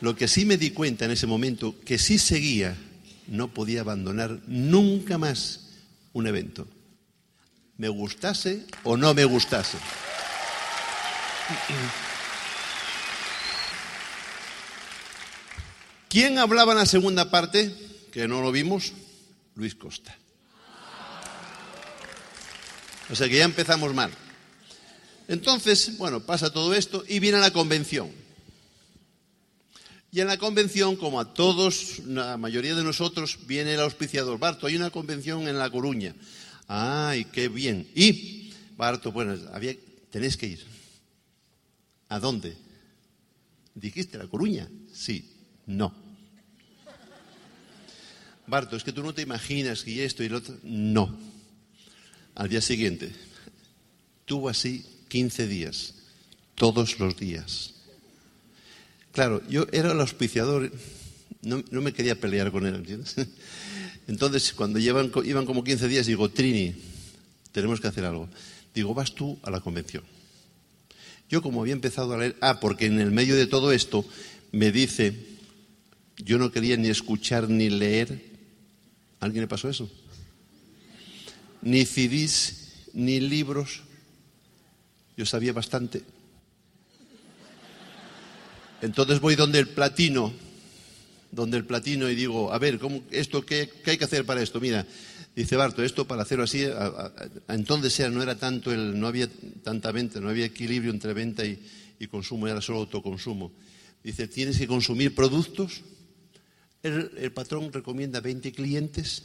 Lo 0.00 0.14
que 0.14 0.28
sí 0.28 0.44
me 0.44 0.56
di 0.56 0.70
cuenta 0.70 1.04
en 1.04 1.10
ese 1.10 1.26
momento, 1.26 1.74
que 1.80 1.98
si 1.98 2.20
seguía, 2.20 2.76
no 3.26 3.52
podía 3.52 3.80
abandonar 3.80 4.40
nunca 4.46 5.18
más 5.18 5.70
un 6.12 6.28
evento. 6.28 6.68
Me 7.78 7.88
gustase 7.88 8.66
o 8.82 8.96
no 8.96 9.14
me 9.14 9.24
gustase. 9.24 9.78
¿Quién 16.08 16.38
hablaba 16.38 16.72
en 16.72 16.78
la 16.78 16.86
segunda 16.86 17.30
parte? 17.30 17.72
Que 18.12 18.26
no 18.26 18.42
lo 18.42 18.50
vimos. 18.50 18.92
Luis 19.54 19.74
Costa. 19.74 20.16
O 23.10 23.14
sea 23.14 23.28
que 23.28 23.38
ya 23.38 23.44
empezamos 23.44 23.94
mal. 23.94 24.10
Entonces, 25.28 25.96
bueno, 25.98 26.20
pasa 26.20 26.52
todo 26.52 26.74
esto 26.74 27.04
y 27.06 27.20
viene 27.20 27.38
la 27.38 27.52
convención. 27.52 28.10
Y 30.10 30.20
en 30.20 30.26
la 30.26 30.38
convención, 30.38 30.96
como 30.96 31.20
a 31.20 31.34
todos, 31.34 32.00
la 32.06 32.36
mayoría 32.38 32.74
de 32.74 32.82
nosotros, 32.82 33.38
viene 33.46 33.74
el 33.74 33.80
auspiciador. 33.80 34.38
Barto, 34.38 34.66
hay 34.66 34.74
una 34.76 34.90
convención 34.90 35.46
en 35.46 35.58
La 35.58 35.70
Coruña. 35.70 36.14
¡Ay, 36.68 37.24
qué 37.24 37.48
bien! 37.48 37.88
Y, 37.94 38.52
Barto, 38.76 39.10
bueno, 39.10 39.36
había, 39.52 39.74
tenéis 40.10 40.36
que 40.36 40.46
ir. 40.46 40.64
¿A 42.08 42.20
dónde? 42.20 42.56
¿Dijiste 43.74 44.18
La 44.18 44.26
Coruña? 44.26 44.68
Sí, 44.92 45.28
no. 45.66 45.94
Barto, 48.46 48.76
es 48.76 48.84
que 48.84 48.92
tú 48.92 49.02
no 49.02 49.12
te 49.12 49.22
imaginas 49.22 49.82
que 49.82 50.04
esto 50.04 50.22
y 50.22 50.28
lo 50.28 50.38
otro. 50.38 50.58
No. 50.62 51.18
Al 52.34 52.48
día 52.48 52.60
siguiente, 52.60 53.12
tuvo 54.24 54.48
así 54.48 54.84
15 55.08 55.46
días, 55.48 55.94
todos 56.54 56.98
los 56.98 57.16
días. 57.16 57.74
Claro, 59.12 59.42
yo 59.48 59.66
era 59.72 59.92
el 59.92 60.00
auspiciador, 60.00 60.70
no, 61.42 61.62
me 61.70 61.92
quería 61.92 62.20
pelear 62.20 62.52
con 62.52 62.66
él, 62.66 62.76
¿entiendes? 62.76 63.16
Entonces, 64.08 64.54
cuando 64.54 64.78
llevan, 64.78 65.12
iban 65.24 65.46
como 65.46 65.62
15 65.62 65.86
días, 65.86 66.06
digo, 66.06 66.30
Trini, 66.30 66.74
tenemos 67.52 67.80
que 67.80 67.88
hacer 67.88 68.04
algo. 68.04 68.28
Digo, 68.74 68.94
vas 68.94 69.14
tú 69.14 69.38
a 69.42 69.50
la 69.50 69.60
convención. 69.60 70.02
Yo 71.28 71.42
como 71.42 71.60
había 71.60 71.74
empezado 71.74 72.14
a 72.14 72.18
leer, 72.18 72.36
ah, 72.40 72.58
porque 72.58 72.86
en 72.86 73.00
el 73.00 73.10
medio 73.10 73.36
de 73.36 73.46
todo 73.46 73.70
esto 73.70 74.04
me 74.50 74.72
dice, 74.72 75.14
yo 76.16 76.38
no 76.38 76.50
quería 76.50 76.78
ni 76.78 76.88
escuchar 76.88 77.50
ni 77.50 77.68
leer. 77.68 78.24
¿Alguien 79.20 79.42
le 79.42 79.48
pasó 79.48 79.68
eso? 79.68 79.90
Ni 81.60 81.84
CDs, 81.84 82.86
ni 82.94 83.20
libros. 83.20 83.82
Yo 85.18 85.26
sabía 85.26 85.52
bastante. 85.52 86.02
Entonces 88.80 89.20
voy 89.20 89.34
donde 89.34 89.58
el 89.58 89.68
platino, 89.68 90.32
donde 91.30 91.56
el 91.56 91.64
platino 91.64 92.08
y 92.08 92.14
digo, 92.14 92.52
a 92.52 92.58
ver, 92.58 92.78
¿cómo, 92.78 93.02
esto, 93.10 93.44
qué, 93.44 93.70
hay 93.86 93.98
que 93.98 94.04
hacer 94.04 94.24
para 94.24 94.42
esto? 94.42 94.60
Mira, 94.60 94.86
dice 95.34 95.56
Barto, 95.56 95.82
esto 95.82 96.06
para 96.06 96.22
hacerlo 96.22 96.44
así, 96.44 96.64
entonces 97.48 98.10
no 98.10 98.22
era 98.22 98.36
tanto 98.36 98.72
el, 98.72 98.98
no 98.98 99.06
había 99.06 99.28
tanta 99.62 99.92
venta, 99.92 100.20
no 100.20 100.28
había 100.28 100.46
equilibrio 100.46 100.90
entre 100.90 101.12
venta 101.12 101.44
y, 101.44 101.58
consumo, 102.10 102.46
era 102.46 102.60
solo 102.60 102.80
autoconsumo. 102.80 103.52
Dice, 104.02 104.28
tienes 104.28 104.58
que 104.58 104.66
consumir 104.66 105.14
productos. 105.14 105.82
El, 106.82 107.32
patrón 107.32 107.72
recomienda 107.72 108.20
20 108.20 108.52
clientes, 108.52 109.22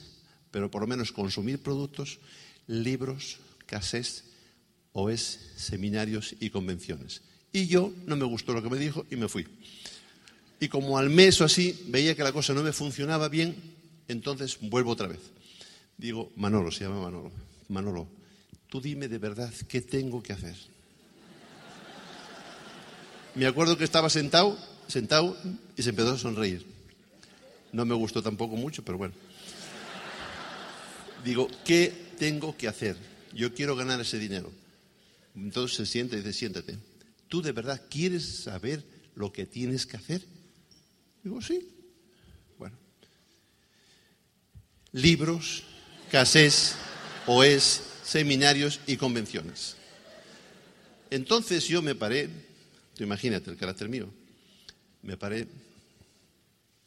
pero 0.50 0.72
por 0.72 0.81
lo 0.81 0.88
menos 0.88 1.12
consumir 1.12 1.60
productos, 1.60 2.19
libros, 2.67 3.38
casés, 3.67 4.25
OES, 4.91 5.51
seminarios 5.55 6.36
y 6.39 6.50
convenciones. 6.50 7.22
Y 7.51 7.67
yo 7.67 7.93
no 8.07 8.15
me 8.15 8.25
gustó 8.25 8.53
lo 8.53 8.63
que 8.63 8.69
me 8.69 8.77
dijo 8.77 9.05
y 9.12 9.15
me 9.15 9.29
fui. 9.29 9.45
Y 10.63 10.70
como 10.70 10.98
al 10.98 11.10
mes 11.10 11.41
o 11.41 11.43
así 11.43 11.84
veía 11.88 12.15
que 12.15 12.24
la 12.24 12.32
cosa 12.32 12.53
no 12.53 12.63
me 12.63 12.72
funcionaba 12.72 13.27
bien, 13.27 13.53
entonces 14.08 14.58
vuelvo 14.62 14.91
otra 14.91 15.10
vez. 15.10 15.20
Digo, 15.98 16.32
Manolo, 16.38 16.72
se 16.72 16.86
llama 16.86 17.01
Manolo. 17.01 17.34
Manolo, 17.67 18.08
tú 18.70 18.79
dime 18.79 19.10
de 19.10 19.17
verdad 19.17 19.53
qué 19.67 19.82
tengo 19.82 20.24
que 20.24 20.32
hacer. 20.32 20.55
Me 23.36 23.46
acuerdo 23.46 23.77
que 23.77 23.84
estaba 23.84 24.10
sentado, 24.10 24.58
sentado 24.88 25.36
y 25.75 25.84
se 25.84 25.89
empezó 25.89 26.13
a 26.13 26.17
sonreír. 26.17 26.65
No 27.74 27.84
me 27.84 27.93
gustó 27.96 28.24
tampoco 28.24 28.55
mucho, 28.55 28.86
pero 28.86 28.98
bueno. 28.98 29.13
Digo, 31.25 31.50
¿qué 31.65 31.91
tengo 32.17 32.55
que 32.55 32.70
hacer? 32.70 32.96
Yo 33.34 33.53
quiero 33.53 33.75
ganar 33.75 34.00
ese 34.00 34.17
dinero. 34.17 34.50
Entonces 35.36 35.75
se 35.75 35.86
siente 35.86 36.15
y 36.15 36.20
dice, 36.20 36.32
siéntate. 36.32 36.77
¿tú 37.27 37.41
de 37.41 37.51
verdad 37.51 37.82
quieres 37.89 38.43
saber 38.43 38.82
lo 39.13 39.34
que 39.34 39.46
tienes 39.46 39.86
que 39.86 39.98
hacer? 39.98 40.24
Digo, 41.24 41.42
sí. 41.42 41.68
Bueno. 42.58 42.77
Libros, 44.92 45.63
casés, 46.12 46.75
OES, 47.25 47.82
seminarios 48.03 48.80
y 48.86 48.98
convenciones. 48.98 49.77
Entonces 51.10 51.68
yo 51.68 51.82
me 51.82 51.96
paré, 51.96 52.30
tú 52.96 53.03
imagínate 53.03 53.51
el 53.51 53.58
carácter 53.58 53.88
mío, 53.88 54.10
me 55.01 55.15
paré 55.15 55.48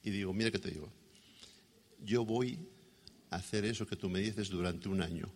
y 0.02 0.11
digo, 0.11 0.33
mira 0.33 0.50
que 0.50 0.59
te 0.59 0.71
digo, 0.71 0.88
yo 2.05 2.25
voy 2.25 2.59
a 3.31 3.37
hacer 3.37 3.64
eso 3.64 3.87
que 3.87 3.97
tú 3.97 4.09
me 4.09 4.21
dices 4.21 4.49
durante 4.49 4.88
un 4.88 5.00
año. 5.00 5.31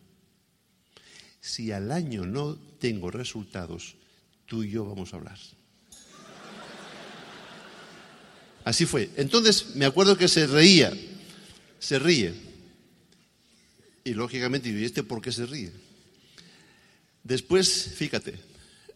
Si 1.41 1.73
al 1.73 1.91
año 1.91 2.27
no 2.27 2.57
tengo 2.79 3.11
resultados, 3.11 3.97
tú 4.47 4.63
y 4.63 4.71
yo 4.71 4.85
vamos 4.85 5.13
a 5.13 5.17
hablar. 5.17 5.39
Así 8.71 8.87
fue. 8.87 9.11
Entonces 9.17 9.75
me 9.75 9.85
acuerdo 9.85 10.17
que 10.17 10.29
se 10.29 10.47
reía, 10.47 10.97
se 11.81 11.99
ríe. 11.99 12.33
Y 14.05 14.15
lógicamente, 14.15 14.69
¿y 14.69 14.85
este 14.85 15.03
por 15.03 15.21
qué 15.21 15.33
se 15.33 15.45
ríe? 15.45 15.73
Después, 17.25 17.91
fíjate, 17.97 18.37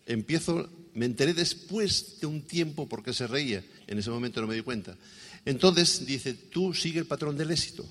empiezo, 0.06 0.70
me 0.94 1.06
enteré 1.06 1.34
después 1.34 2.20
de 2.20 2.28
un 2.28 2.42
tiempo 2.42 2.88
por 2.88 3.02
qué 3.02 3.12
se 3.12 3.26
reía. 3.26 3.64
En 3.88 3.98
ese 3.98 4.10
momento 4.10 4.40
no 4.40 4.46
me 4.46 4.54
di 4.54 4.62
cuenta. 4.62 4.96
Entonces 5.44 6.06
dice, 6.06 6.34
tú 6.34 6.72
sigue 6.72 7.00
el 7.00 7.06
patrón 7.06 7.36
del 7.36 7.50
éxito. 7.50 7.84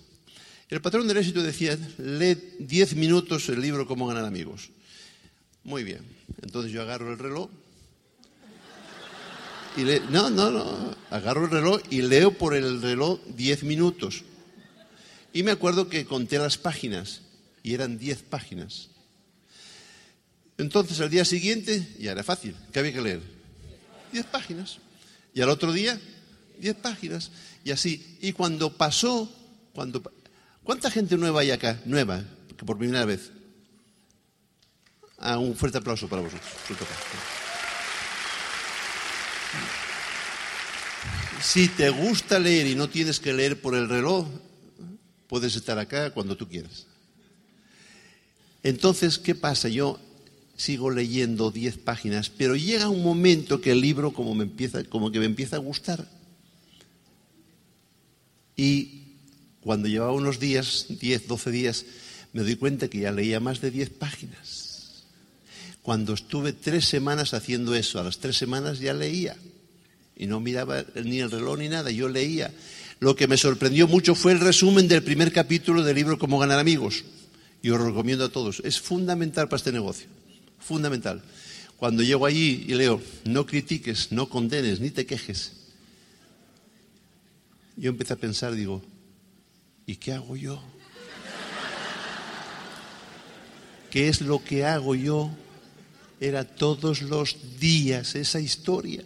El 0.69 0.79
patrón 0.79 1.05
del 1.05 1.17
éxito 1.17 1.43
decía, 1.43 1.77
lee 1.97 2.37
10 2.59 2.95
minutos 2.95 3.49
el 3.49 3.59
libro 3.59 3.85
Cómo 3.85 4.07
ganar 4.07 4.23
amigos. 4.23 4.69
Muy 5.65 5.83
bien. 5.83 5.99
Entonces 6.43 6.71
yo 6.71 6.81
agarro 6.81 7.11
el 7.11 7.19
reloj 7.19 7.49
y 9.75 9.83
le, 9.83 9.99
no, 10.01 10.29
no, 10.29 10.51
no, 10.51 10.95
agarro 11.09 11.45
el 11.45 11.51
reloj 11.51 11.81
y 11.89 12.01
leo 12.01 12.31
por 12.37 12.55
el 12.55 12.81
reloj 12.81 13.19
10 13.35 13.63
minutos. 13.63 14.23
Y 15.33 15.43
me 15.43 15.51
acuerdo 15.51 15.89
que 15.89 16.05
conté 16.05 16.37
las 16.37 16.57
páginas 16.57 17.21
y 17.63 17.73
eran 17.73 17.97
10 17.97 18.23
páginas. 18.23 18.89
Entonces 20.57 20.99
al 20.99 21.09
día 21.09 21.25
siguiente 21.25 21.87
ya 21.99 22.11
era 22.11 22.23
fácil, 22.23 22.55
¿qué 22.71 22.79
había 22.79 22.93
que 22.93 23.01
leer? 23.01 23.21
10 24.11 24.25
páginas. 24.27 24.77
Y 25.33 25.41
al 25.41 25.49
otro 25.49 25.73
día, 25.73 25.99
10 26.59 26.75
páginas. 26.75 27.31
Y 27.63 27.71
así. 27.71 28.17
Y 28.21 28.33
cuando 28.33 28.77
pasó, 28.77 29.29
cuando, 29.73 30.01
¿cuánta 30.63 30.91
gente 30.91 31.17
nueva 31.17 31.41
hay 31.41 31.51
acá? 31.51 31.79
Nueva, 31.85 32.23
que 32.55 32.63
por 32.65 32.77
primera 32.77 33.05
vez. 33.05 33.31
Ah, 35.17 35.37
un 35.39 35.55
fuerte 35.55 35.77
aplauso 35.77 36.07
para 36.07 36.21
vosotros. 36.21 36.51
Si 41.43 41.67
te 41.67 41.89
gusta 41.89 42.39
leer 42.39 42.67
y 42.67 42.75
no 42.75 42.87
tienes 42.89 43.19
que 43.19 43.33
leer 43.33 43.59
por 43.59 43.75
el 43.75 43.89
reloj, 43.89 44.25
puedes 45.27 45.55
estar 45.57 45.77
acá 45.77 46.11
cuando 46.11 46.37
tú 46.37 46.47
quieras. 46.47 46.87
Entonces, 48.63 49.19
¿qué 49.19 49.35
pasa? 49.35 49.67
Yo 49.67 49.99
sigo 50.55 50.89
leyendo 50.89 51.51
10 51.51 51.79
páginas, 51.79 52.29
pero 52.29 52.55
llega 52.55 52.87
un 52.87 53.03
momento 53.03 53.59
que 53.59 53.71
el 53.71 53.81
libro 53.81 54.13
como, 54.13 54.33
me 54.33 54.45
empieza, 54.45 54.85
como 54.85 55.11
que 55.11 55.19
me 55.19 55.25
empieza 55.25 55.57
a 55.57 55.59
gustar. 55.59 56.07
Y 58.55 59.17
cuando 59.59 59.89
llevaba 59.89 60.13
unos 60.13 60.39
días, 60.39 60.85
10, 60.89 61.27
12 61.27 61.51
días, 61.51 61.85
me 62.31 62.43
doy 62.43 62.55
cuenta 62.55 62.87
que 62.87 62.99
ya 62.99 63.11
leía 63.11 63.41
más 63.41 63.59
de 63.59 63.69
10 63.69 63.89
páginas. 63.89 65.03
Cuando 65.81 66.13
estuve 66.13 66.53
tres 66.53 66.85
semanas 66.85 67.33
haciendo 67.33 67.75
eso, 67.75 67.99
a 67.99 68.03
las 68.03 68.19
tres 68.19 68.37
semanas 68.37 68.79
ya 68.79 68.93
leía. 68.93 69.35
Y 70.15 70.27
no 70.27 70.39
miraba 70.39 70.85
ni 71.03 71.19
el 71.19 71.31
reloj 71.31 71.57
ni 71.57 71.69
nada, 71.69 71.91
yo 71.91 72.07
leía. 72.07 72.53
Lo 72.99 73.15
que 73.15 73.27
me 73.27 73.37
sorprendió 73.37 73.87
mucho 73.87 74.15
fue 74.15 74.31
el 74.31 74.39
resumen 74.39 74.87
del 74.87 75.03
primer 75.03 75.31
capítulo 75.31 75.83
del 75.83 75.95
libro 75.95 76.19
Cómo 76.19 76.39
ganar 76.39 76.59
amigos. 76.59 77.03
Y 77.61 77.69
os 77.69 77.81
recomiendo 77.81 78.25
a 78.25 78.29
todos. 78.29 78.61
Es 78.63 78.79
fundamental 78.79 79.47
para 79.47 79.57
este 79.57 79.71
negocio. 79.71 80.07
Fundamental. 80.59 81.21
Cuando 81.77 82.03
llego 82.03 82.25
allí 82.25 82.65
y 82.67 82.75
leo, 82.75 83.01
no 83.25 83.45
critiques, 83.45 84.11
no 84.11 84.29
condenes, 84.29 84.79
ni 84.79 84.89
te 84.89 85.05
quejes. 85.05 85.53
Yo 87.75 87.89
empecé 87.89 88.13
a 88.13 88.17
pensar, 88.17 88.53
digo, 88.53 88.81
¿y 89.85 89.95
qué 89.95 90.13
hago 90.13 90.37
yo? 90.37 90.61
¿Qué 93.89 94.07
es 94.07 94.21
lo 94.21 94.43
que 94.43 94.65
hago 94.65 94.95
yo? 94.95 95.29
Era 96.19 96.45
todos 96.45 97.01
los 97.01 97.59
días 97.59 98.15
esa 98.15 98.39
historia. 98.39 99.03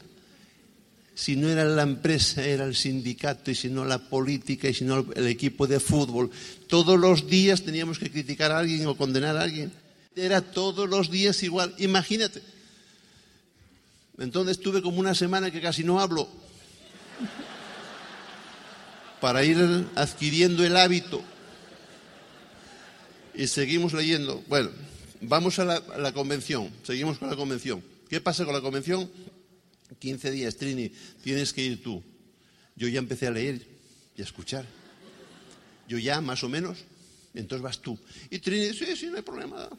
Si 1.17 1.35
no 1.35 1.49
era 1.49 1.65
la 1.65 1.81
empresa, 1.81 2.45
era 2.45 2.65
el 2.65 2.75
sindicato, 2.75 3.49
y 3.49 3.55
si 3.55 3.69
no 3.69 3.83
la 3.85 3.97
política, 3.97 4.69
y 4.69 4.73
si 4.75 4.85
no 4.85 5.03
el 5.15 5.25
equipo 5.25 5.65
de 5.65 5.79
fútbol. 5.79 6.29
Todos 6.67 6.99
los 6.99 7.27
días 7.27 7.63
teníamos 7.63 7.97
que 7.97 8.11
criticar 8.11 8.51
a 8.51 8.59
alguien 8.59 8.85
o 8.85 8.95
condenar 8.95 9.35
a 9.35 9.41
alguien. 9.41 9.71
Era 10.15 10.41
todos 10.41 10.87
los 10.87 11.09
días 11.09 11.41
igual. 11.41 11.73
Imagínate. 11.79 12.43
Entonces 14.19 14.59
tuve 14.59 14.83
como 14.83 14.99
una 14.99 15.15
semana 15.15 15.49
que 15.49 15.59
casi 15.59 15.83
no 15.83 15.99
hablo. 15.99 16.29
Para 19.19 19.43
ir 19.43 19.57
adquiriendo 19.95 20.63
el 20.63 20.77
hábito. 20.77 21.23
Y 23.33 23.47
seguimos 23.47 23.91
leyendo. 23.93 24.43
Bueno, 24.47 24.69
vamos 25.21 25.57
a 25.57 25.65
la, 25.65 25.77
a 25.77 25.97
la 25.97 26.11
convención. 26.11 26.69
Seguimos 26.83 27.17
con 27.17 27.27
la 27.27 27.35
convención. 27.35 27.83
¿Qué 28.07 28.21
pasa 28.21 28.45
con 28.45 28.53
la 28.53 28.61
convención? 28.61 29.09
15 29.99 30.31
días, 30.31 30.55
Trini, 30.57 30.91
tienes 31.23 31.53
que 31.53 31.63
ir 31.63 31.81
tú. 31.81 32.03
Yo 32.75 32.87
ya 32.87 32.99
empecé 32.99 33.27
a 33.27 33.31
leer 33.31 33.65
y 34.15 34.21
a 34.21 34.23
escuchar. 34.23 34.65
Yo 35.87 35.97
ya, 35.97 36.21
más 36.21 36.43
o 36.43 36.49
menos, 36.49 36.79
entonces 37.33 37.61
vas 37.61 37.81
tú. 37.81 37.97
Y 38.29 38.39
Trini, 38.39 38.73
sí, 38.73 38.95
sí, 38.95 39.07
no 39.07 39.17
hay 39.17 39.23
problema. 39.23 39.69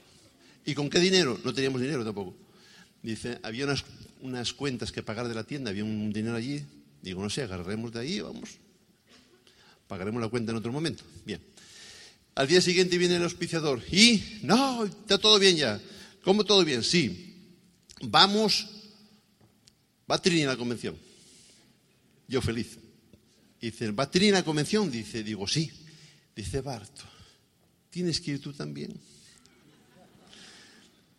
¿Y 0.65 0.75
con 0.75 0.89
qué 0.91 0.99
dinero? 0.99 1.39
No 1.45 1.53
teníamos 1.53 1.81
dinero 1.81 2.05
tampoco. 2.05 2.35
Dice, 3.03 3.39
había 3.43 3.65
unas, 3.65 3.85
unas 4.23 4.53
cuentas 4.53 4.93
que 4.93 5.03
pagar 5.03 5.29
de 5.29 5.35
la 5.35 5.45
tienda, 5.45 5.71
había 5.71 5.85
un 5.85 6.13
dinero 6.13 6.37
allí. 6.37 6.63
Digo, 7.03 7.23
no 7.23 7.31
sé, 7.31 7.43
agarraremos 7.43 7.93
de 7.93 8.01
ahí, 8.01 8.21
vamos. 8.21 8.59
Pagaremos 9.87 10.21
la 10.21 10.29
cuenta 10.29 10.53
en 10.53 10.59
otro 10.59 10.73
momento. 10.73 11.05
Bien. 11.25 11.41
Al 12.35 12.47
día 12.47 12.61
siguiente 12.61 12.99
viene 12.99 13.17
el 13.17 13.23
auspiciador. 13.23 13.83
Y, 13.91 14.41
no, 14.43 14.85
está 14.85 15.19
todo 15.19 15.39
bien 15.39 15.57
ya. 15.57 15.81
¿Cómo 16.23 16.45
todo 16.45 16.65
bien? 16.65 16.83
Sí. 16.83 17.35
Vamos 18.03 18.78
¿Va 20.11 20.21
Trini 20.21 20.45
a 20.45 20.49
la 20.49 20.57
convención? 20.57 20.97
Yo 22.27 22.41
feliz. 22.41 22.79
Dice, 23.61 23.91
¿va 23.91 24.11
Trini 24.11 24.31
a 24.31 24.35
la 24.35 24.45
convención? 24.45 24.91
Dice, 24.91 25.23
digo, 25.23 25.47
sí. 25.47 25.71
Dice 26.35 26.61
Barto, 26.61 27.03
¿tienes 27.91 28.21
que 28.21 28.33
ir 28.33 28.41
tú 28.41 28.53
también? 28.53 28.95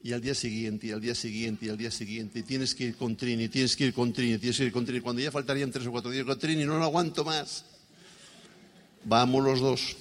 Y 0.02 0.14
al 0.14 0.22
día 0.22 0.34
siguiente, 0.34 0.88
y 0.88 0.92
al 0.92 1.02
día 1.02 1.14
siguiente, 1.14 1.66
y 1.66 1.70
al 1.70 1.78
día 1.78 1.92
siguiente, 1.92 2.42
tienes 2.44 2.74
que 2.74 2.86
ir 2.86 2.96
con 2.96 3.18
Trini, 3.18 3.50
tienes 3.50 3.76
que 3.76 3.88
ir 3.88 3.94
con 3.94 4.14
Trini, 4.14 4.38
tienes 4.38 4.58
que 4.58 4.64
ir 4.64 4.72
con 4.72 4.86
Trini. 4.86 5.02
Cuando 5.02 5.22
ya 5.22 5.30
faltarían 5.30 5.72
tres 5.72 5.88
o 5.88 5.92
cuatro 5.92 6.10
días 6.10 6.24
con 6.24 6.40
Trini, 6.40 6.64
no 6.64 6.78
lo 6.78 6.86
aguanto 6.86 7.26
más. 7.26 7.66
Vamos 9.04 9.44
los 9.44 9.60
dos. 9.60 9.98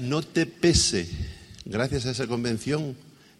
No 0.00 0.22
te 0.22 0.46
pese, 0.46 1.08
gracias 1.64 2.06
a 2.06 2.10
esa 2.10 2.26
convención, 2.26 2.96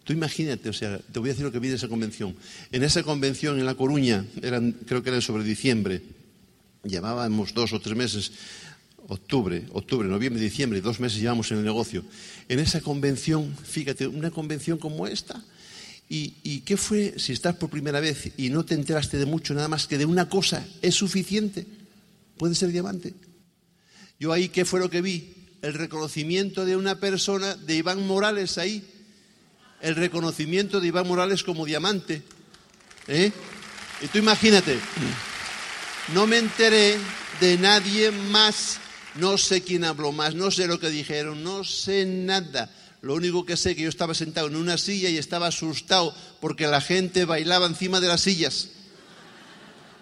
Tú 0.09 0.13
imagínate, 0.13 0.69
o 0.69 0.73
sea, 0.73 0.97
te 0.97 1.19
voy 1.19 1.29
a 1.29 1.33
decir 1.33 1.45
lo 1.45 1.51
que 1.51 1.59
vi 1.59 1.67
de 1.67 1.75
esa 1.75 1.87
convención. 1.87 2.35
En 2.71 2.81
esa 2.81 3.03
convención 3.03 3.59
en 3.59 3.65
La 3.67 3.75
Coruña, 3.75 4.25
creo 4.87 5.03
que 5.03 5.09
era 5.09 5.21
sobre 5.21 5.43
diciembre, 5.43 6.01
llevábamos 6.83 7.53
dos 7.53 7.73
o 7.73 7.79
tres 7.79 7.95
meses, 7.95 8.31
octubre, 9.07 9.67
octubre, 9.71 10.07
noviembre, 10.07 10.41
diciembre, 10.41 10.81
dos 10.81 10.99
meses 10.99 11.21
llevamos 11.21 11.51
en 11.51 11.59
el 11.59 11.63
negocio. 11.63 12.03
En 12.47 12.57
esa 12.57 12.81
convención, 12.81 13.55
fíjate, 13.55 14.07
una 14.07 14.31
convención 14.31 14.79
como 14.79 15.05
esta, 15.05 15.45
¿Y, 16.09 16.33
¿Y, 16.41 16.61
qué 16.61 16.75
fue 16.75 17.13
si 17.19 17.33
estás 17.33 17.55
por 17.57 17.69
primera 17.69 17.99
vez 17.99 18.31
y 18.35 18.49
no 18.49 18.65
te 18.65 18.73
enteraste 18.73 19.19
de 19.19 19.27
mucho, 19.27 19.53
nada 19.53 19.67
más 19.67 19.85
que 19.85 19.99
de 19.99 20.05
una 20.05 20.27
cosa? 20.27 20.65
¿Es 20.81 20.95
suficiente? 20.95 21.67
¿Puede 22.35 22.55
ser 22.55 22.71
diamante? 22.71 23.13
Yo 24.19 24.33
ahí, 24.33 24.49
¿qué 24.49 24.65
fue 24.65 24.79
lo 24.79 24.89
que 24.89 25.03
vi? 25.03 25.35
El 25.61 25.75
reconocimiento 25.75 26.65
de 26.65 26.77
una 26.77 26.99
persona, 26.99 27.55
de 27.55 27.75
Iván 27.75 28.07
Morales 28.07 28.57
ahí, 28.57 28.83
el 29.81 29.95
reconocimiento 29.95 30.79
de 30.79 30.87
Iván 30.87 31.07
Morales 31.07 31.43
como 31.43 31.65
diamante. 31.65 32.23
¿eh? 33.07 33.31
Y 34.01 34.07
tú 34.07 34.17
imagínate, 34.17 34.77
no 36.13 36.27
me 36.27 36.37
enteré 36.37 36.97
de 37.39 37.57
nadie 37.57 38.11
más, 38.11 38.79
no 39.15 39.37
sé 39.37 39.61
quién 39.61 39.83
habló 39.83 40.11
más, 40.11 40.35
no 40.35 40.51
sé 40.51 40.67
lo 40.67 40.79
que 40.79 40.89
dijeron, 40.89 41.43
no 41.43 41.63
sé 41.63 42.05
nada. 42.05 42.71
Lo 43.01 43.13
único 43.13 43.45
que 43.45 43.55
sé 43.55 43.71
es 43.71 43.75
que 43.77 43.83
yo 43.83 43.89
estaba 43.89 44.13
sentado 44.13 44.47
en 44.47 44.55
una 44.55 44.77
silla 44.77 45.09
y 45.09 45.17
estaba 45.17 45.47
asustado 45.47 46.13
porque 46.41 46.67
la 46.67 46.81
gente 46.81 47.25
bailaba 47.25 47.65
encima 47.65 48.01
de 48.01 48.07
las 48.07 48.21
sillas. 48.21 48.69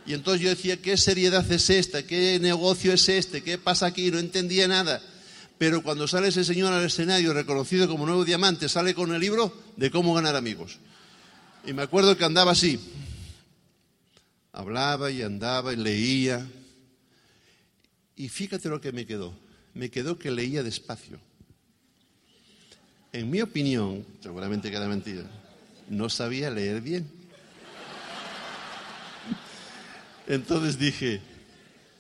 Y 0.07 0.13
entonces 0.13 0.41
yo 0.41 0.49
decía, 0.49 0.81
¿qué 0.81 0.97
seriedad 0.97 1.49
es 1.51 1.69
esta? 1.69 2.01
¿Qué 2.03 2.39
negocio 2.39 2.93
es 2.93 3.09
este? 3.09 3.43
¿Qué 3.43 3.57
pasa 3.57 3.87
aquí? 3.87 4.09
No 4.09 4.19
entendía 4.19 4.67
nada. 4.67 5.01
Pero 5.58 5.82
cuando 5.82 6.08
sale 6.08 6.28
ese 6.28 6.43
señor 6.43 6.72
al 6.72 6.86
escenario 6.86 7.34
reconocido 7.34 7.88
como 7.88 8.06
nuevo 8.06 8.26
diamante, 8.26 8.70
sale 8.70 8.93
con 8.93 9.13
el 9.13 9.20
libro 9.20 9.52
de 9.76 9.89
cómo 9.89 10.13
ganar 10.13 10.36
amigos. 10.36 10.78
Y 11.65 11.74
me 11.74 11.82
acuerdo 11.82 12.15
que 12.15 12.26
andaba 12.26 12.52
así. 12.52 12.80
Hablaba 14.52 15.10
y 15.10 15.24
andaba 15.24 15.74
y 15.74 15.78
leía. 15.78 16.48
Y 18.15 18.30
fíjate 18.30 18.70
lo 18.70 18.80
que 18.80 18.91
me 18.91 19.06
quedó. 19.06 19.34
Me 19.74 19.89
quedó 19.89 20.17
que 20.17 20.32
leía 20.32 20.63
despacio. 20.63 21.20
En 23.12 23.30
mi 23.30 23.41
opinión, 23.41 24.06
seguramente 24.22 24.70
que 24.70 24.78
era 24.78 24.88
mentira, 24.88 25.24
no 25.89 26.10
sabía 26.10 26.52
leer 26.52 26.82
bien. 26.82 27.10
Entonces 30.28 30.78
dije, 30.78 31.22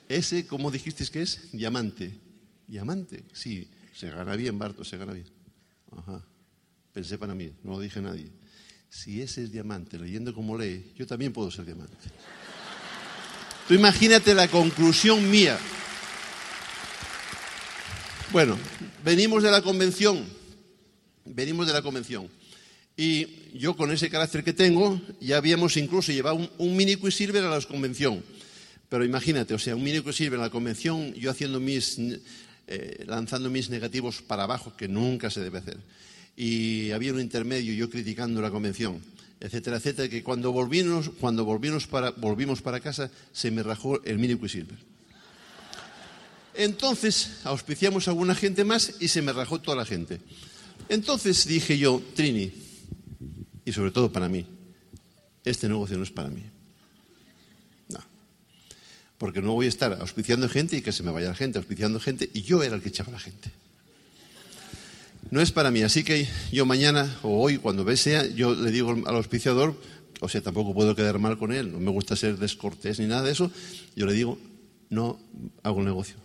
ese, 0.09 0.45
¿cómo 0.45 0.69
dijiste 0.69 1.05
que 1.07 1.21
es? 1.21 1.49
Diamante. 1.53 2.26
Diamante, 2.67 3.23
sí, 3.31 3.69
se 3.93 4.09
gana 4.09 4.35
bien, 4.35 4.59
Barto, 4.59 4.83
se 4.83 4.97
gana 4.97 5.13
bien. 5.13 5.27
Ajá. 5.95 6.23
Pensé 6.91 7.17
para 7.17 7.33
mí, 7.33 7.51
no 7.63 7.71
lo 7.71 7.79
dije 7.79 7.99
a 7.99 8.01
nadie. 8.01 8.29
Si 8.89 9.21
ese 9.21 9.43
es 9.43 9.51
diamante, 9.51 9.97
leyendo 9.97 10.33
como 10.33 10.57
lee, 10.57 10.93
yo 10.95 11.07
también 11.07 11.31
puedo 11.31 11.49
ser 11.49 11.65
diamante. 11.65 11.95
Tú 13.67 13.73
imagínate 13.73 14.33
la 14.33 14.47
conclusión 14.47 15.29
mía. 15.29 15.57
Bueno, 18.31 18.57
venimos 19.03 19.43
de 19.43 19.51
la 19.51 19.61
convención, 19.61 20.25
venimos 21.25 21.67
de 21.67 21.73
la 21.73 21.81
convención. 21.81 22.29
Y 22.97 23.57
yo 23.57 23.75
con 23.77 23.91
ese 23.91 24.09
carácter 24.09 24.43
que 24.43 24.53
tengo, 24.53 24.99
ya 25.21 25.37
habíamos 25.37 25.77
incluso 25.77 26.11
llevado 26.11 26.35
un, 26.35 26.49
un 26.57 26.75
mini 26.75 26.95
quisilver 26.95 27.43
a 27.43 27.49
la 27.49 27.61
convención. 27.61 28.23
Pero 28.89 29.05
imagínate, 29.05 29.53
o 29.53 29.59
sea, 29.59 29.75
un 29.75 29.83
mini 29.83 30.01
quisilver 30.01 30.35
en 30.35 30.41
la 30.41 30.49
convención, 30.49 31.13
yo 31.13 31.29
haciendo 31.29 31.59
mis 31.59 31.99
eh, 32.67 33.05
lanzando 33.07 33.49
mis 33.49 33.69
negativos 33.69 34.21
para 34.21 34.43
abajo, 34.43 34.75
que 34.75 34.89
nunca 34.89 35.29
se 35.29 35.39
debe 35.41 35.59
hacer. 35.59 35.77
Y 36.35 36.91
había 36.91 37.13
un 37.13 37.21
intermedio, 37.21 37.73
yo 37.73 37.89
criticando 37.89 38.41
la 38.41 38.51
convención, 38.51 39.01
etcétera, 39.39 39.77
etcétera, 39.77 40.09
que 40.09 40.21
cuando 40.21 40.51
volvimos, 40.51 41.09
cuando 41.19 41.45
volvimos 41.45 41.87
para, 41.87 42.11
volvimos 42.11 42.61
para 42.61 42.81
casa 42.81 43.09
se 43.31 43.51
me 43.51 43.63
rajó 43.63 44.03
el 44.03 44.19
mini 44.19 44.35
Quisilver. 44.35 44.77
Entonces 46.55 47.37
auspiciamos 47.45 48.07
a 48.07 48.11
alguna 48.11 48.35
gente 48.35 48.65
más 48.65 48.95
y 48.99 49.07
se 49.07 49.21
me 49.21 49.31
rajó 49.31 49.61
toda 49.61 49.77
la 49.77 49.85
gente. 49.85 50.19
Entonces 50.89 51.47
dije 51.47 51.77
yo, 51.77 52.01
Trini, 52.15 52.51
y 53.63 53.71
sobre 53.71 53.91
todo 53.91 54.11
para 54.11 54.27
mí, 54.27 54.45
este 55.45 55.69
negocio 55.69 55.97
no 55.97 56.03
es 56.03 56.11
para 56.11 56.29
mí 56.29 56.43
porque 59.17 59.41
no 59.41 59.53
voy 59.53 59.65
a 59.65 59.69
estar 59.69 59.97
auspiciando 59.99 60.47
gente 60.49 60.77
y 60.77 60.81
que 60.81 60.91
se 60.91 61.03
me 61.03 61.11
vaya 61.11 61.29
la 61.29 61.35
gente, 61.35 61.57
auspiciando 61.57 61.99
gente, 61.99 62.29
y 62.33 62.41
yo 62.43 62.63
era 62.63 62.75
el 62.75 62.81
que 62.81 62.89
echaba 62.89 63.11
la 63.11 63.19
gente. 63.19 63.51
No 65.29 65.41
es 65.41 65.51
para 65.51 65.71
mí, 65.71 65.81
así 65.81 66.03
que 66.03 66.27
yo 66.51 66.65
mañana 66.65 67.17
o 67.21 67.41
hoy, 67.41 67.57
cuando 67.57 67.97
sea, 67.97 68.25
yo 68.25 68.55
le 68.55 68.71
digo 68.71 68.91
al 68.91 69.15
auspiciador 69.15 69.75
o 70.19 70.29
sea, 70.29 70.41
tampoco 70.41 70.73
puedo 70.73 70.95
quedar 70.95 71.19
mal 71.19 71.37
con 71.37 71.51
él, 71.51 71.71
no 71.71 71.79
me 71.79 71.91
gusta 71.91 72.15
ser 72.15 72.37
descortés 72.37 72.99
ni 72.99 73.05
nada 73.05 73.23
de 73.23 73.31
eso, 73.31 73.51
yo 73.95 74.05
le 74.05 74.13
digo, 74.13 74.39
no 74.89 75.19
hago 75.63 75.79
el 75.79 75.85
negocio. 75.85 76.15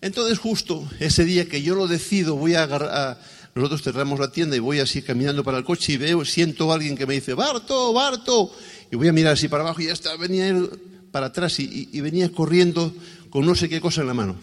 Entonces 0.00 0.38
justo 0.38 0.88
ese 0.98 1.24
día 1.24 1.48
que 1.48 1.62
yo 1.62 1.74
lo 1.74 1.86
decido, 1.86 2.36
voy 2.36 2.54
a 2.54 2.64
agarrar, 2.64 3.20
nosotros 3.54 3.82
cerramos 3.82 4.18
la 4.18 4.32
tienda 4.32 4.56
y 4.56 4.60
voy 4.60 4.80
así 4.80 5.02
caminando 5.02 5.44
para 5.44 5.58
el 5.58 5.64
coche 5.64 5.92
y 5.92 5.96
veo, 5.96 6.24
siento 6.24 6.70
a 6.70 6.74
alguien 6.74 6.96
que 6.96 7.06
me 7.06 7.14
dice, 7.14 7.34
Barto, 7.34 7.92
Barto, 7.92 8.50
y 8.90 8.96
voy 8.96 9.08
a 9.08 9.12
mirar 9.12 9.34
así 9.34 9.48
para 9.48 9.62
abajo 9.62 9.80
y 9.82 9.86
ya 9.86 9.92
está, 9.92 10.16
venía 10.16 10.48
él 10.48 10.70
para 11.12 11.26
atrás 11.26 11.60
y, 11.60 12.00
venía 12.00 12.32
corriendo 12.32 12.92
con 13.30 13.46
no 13.46 13.54
sé 13.54 13.68
qué 13.68 13.80
cosa 13.80 14.00
en 14.00 14.08
la 14.08 14.14
mano. 14.14 14.36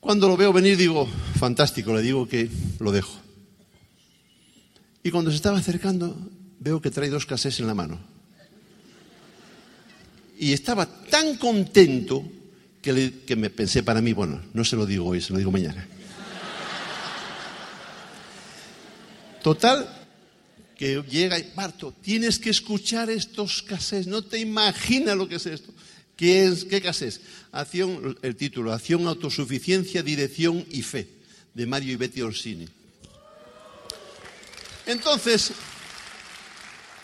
Cuando 0.00 0.28
lo 0.28 0.36
veo 0.36 0.52
venir 0.52 0.76
digo, 0.76 1.06
fantástico, 1.38 1.94
le 1.94 2.02
digo 2.02 2.26
que 2.26 2.50
lo 2.80 2.90
dejo. 2.90 3.20
Y 5.02 5.10
cuando 5.10 5.30
se 5.30 5.36
estaba 5.36 5.58
acercando, 5.58 6.16
veo 6.58 6.80
que 6.80 6.90
trae 6.90 7.10
dos 7.10 7.26
casés 7.26 7.60
en 7.60 7.66
la 7.66 7.74
mano. 7.74 7.98
Y 10.38 10.52
estaba 10.52 10.86
tan 10.86 11.36
contento 11.36 12.24
que, 12.82 13.22
que, 13.26 13.36
me 13.36 13.50
pensé 13.50 13.82
para 13.82 14.00
mí, 14.00 14.12
bueno, 14.12 14.42
no 14.52 14.64
se 14.64 14.76
lo 14.76 14.84
digo 14.84 15.06
hoy, 15.06 15.20
se 15.20 15.32
lo 15.32 15.38
digo 15.38 15.50
mañana. 15.50 15.86
Total, 19.42 20.03
que 20.76 21.02
llega 21.08 21.38
y, 21.38 21.52
Barto, 21.54 21.94
tienes 22.02 22.38
que 22.38 22.50
escuchar 22.50 23.10
estos 23.10 23.62
casés, 23.62 24.06
no 24.06 24.22
te 24.22 24.38
imaginas 24.38 25.16
lo 25.16 25.28
que 25.28 25.36
es 25.36 25.46
esto. 25.46 25.72
¿Qué, 26.16 26.44
es, 26.46 26.64
qué 26.64 26.80
casés? 26.80 27.20
Acción, 27.50 28.16
el 28.22 28.36
título, 28.36 28.72
Acción, 28.72 29.06
Autosuficiencia, 29.06 30.02
Dirección 30.02 30.64
y 30.70 30.82
Fe, 30.82 31.08
de 31.54 31.66
Mario 31.66 31.92
y 31.92 31.96
Betty 31.96 32.22
Orsini. 32.22 32.68
Entonces, 34.86 35.52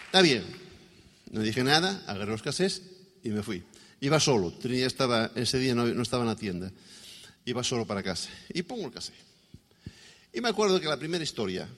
está 0.06 0.22
bien, 0.22 0.44
no 1.30 1.40
dije 1.40 1.64
nada, 1.64 2.02
agarré 2.06 2.30
los 2.30 2.42
casés 2.42 2.82
y 3.24 3.30
me 3.30 3.42
fui. 3.42 3.62
Iba 4.00 4.20
solo, 4.20 4.52
Trini 4.52 4.82
estaba, 4.82 5.30
ese 5.34 5.58
día 5.58 5.74
no, 5.74 5.86
no, 5.86 6.02
estaba 6.02 6.22
en 6.22 6.28
la 6.28 6.36
tienda, 6.36 6.70
iba 7.44 7.64
solo 7.64 7.86
para 7.86 8.02
casa. 8.02 8.30
Y 8.52 8.62
pongo 8.62 8.86
el 8.86 8.92
casé. 8.92 9.12
Y 10.32 10.40
me 10.40 10.48
acuerdo 10.48 10.80
que 10.80 10.86
la 10.86 10.98
primera 10.98 11.24
historia, 11.24 11.68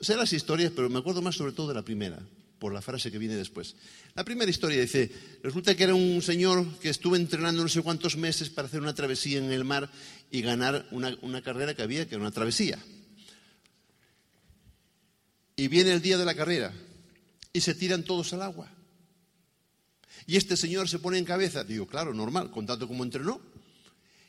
sé 0.00 0.16
las 0.16 0.32
historias, 0.32 0.72
pero 0.74 0.88
me 0.88 0.98
acuerdo 0.98 1.22
más 1.22 1.36
sobre 1.36 1.52
todo 1.52 1.68
de 1.68 1.74
la 1.74 1.82
primera, 1.82 2.18
por 2.58 2.72
la 2.72 2.82
frase 2.82 3.10
que 3.10 3.18
viene 3.18 3.36
después. 3.36 3.76
La 4.14 4.24
primera 4.24 4.50
historia 4.50 4.80
dice, 4.80 5.10
resulta 5.42 5.76
que 5.76 5.84
era 5.84 5.94
un 5.94 6.22
señor 6.22 6.66
que 6.78 6.88
estuvo 6.88 7.16
entrenando 7.16 7.62
no 7.62 7.68
sé 7.68 7.82
cuántos 7.82 8.16
meses 8.16 8.50
para 8.50 8.66
hacer 8.68 8.80
una 8.80 8.94
travesía 8.94 9.38
en 9.38 9.50
el 9.50 9.64
mar 9.64 9.90
y 10.30 10.42
ganar 10.42 10.86
una, 10.90 11.16
una 11.22 11.42
carrera 11.42 11.74
que 11.74 11.82
había, 11.82 12.08
que 12.08 12.14
era 12.14 12.22
una 12.22 12.32
travesía. 12.32 12.78
Y 15.56 15.68
viene 15.68 15.92
el 15.92 16.02
día 16.02 16.18
de 16.18 16.24
la 16.24 16.34
carrera 16.34 16.72
y 17.52 17.60
se 17.60 17.74
tiran 17.74 18.04
todos 18.04 18.32
al 18.32 18.42
agua. 18.42 18.70
Y 20.26 20.36
este 20.36 20.56
señor 20.56 20.88
se 20.88 20.98
pone 20.98 21.18
en 21.18 21.24
cabeza, 21.24 21.64
digo, 21.64 21.86
claro, 21.86 22.12
normal, 22.12 22.50
con 22.50 22.66
tanto 22.66 22.86
como 22.86 23.02
entrenó. 23.02 23.40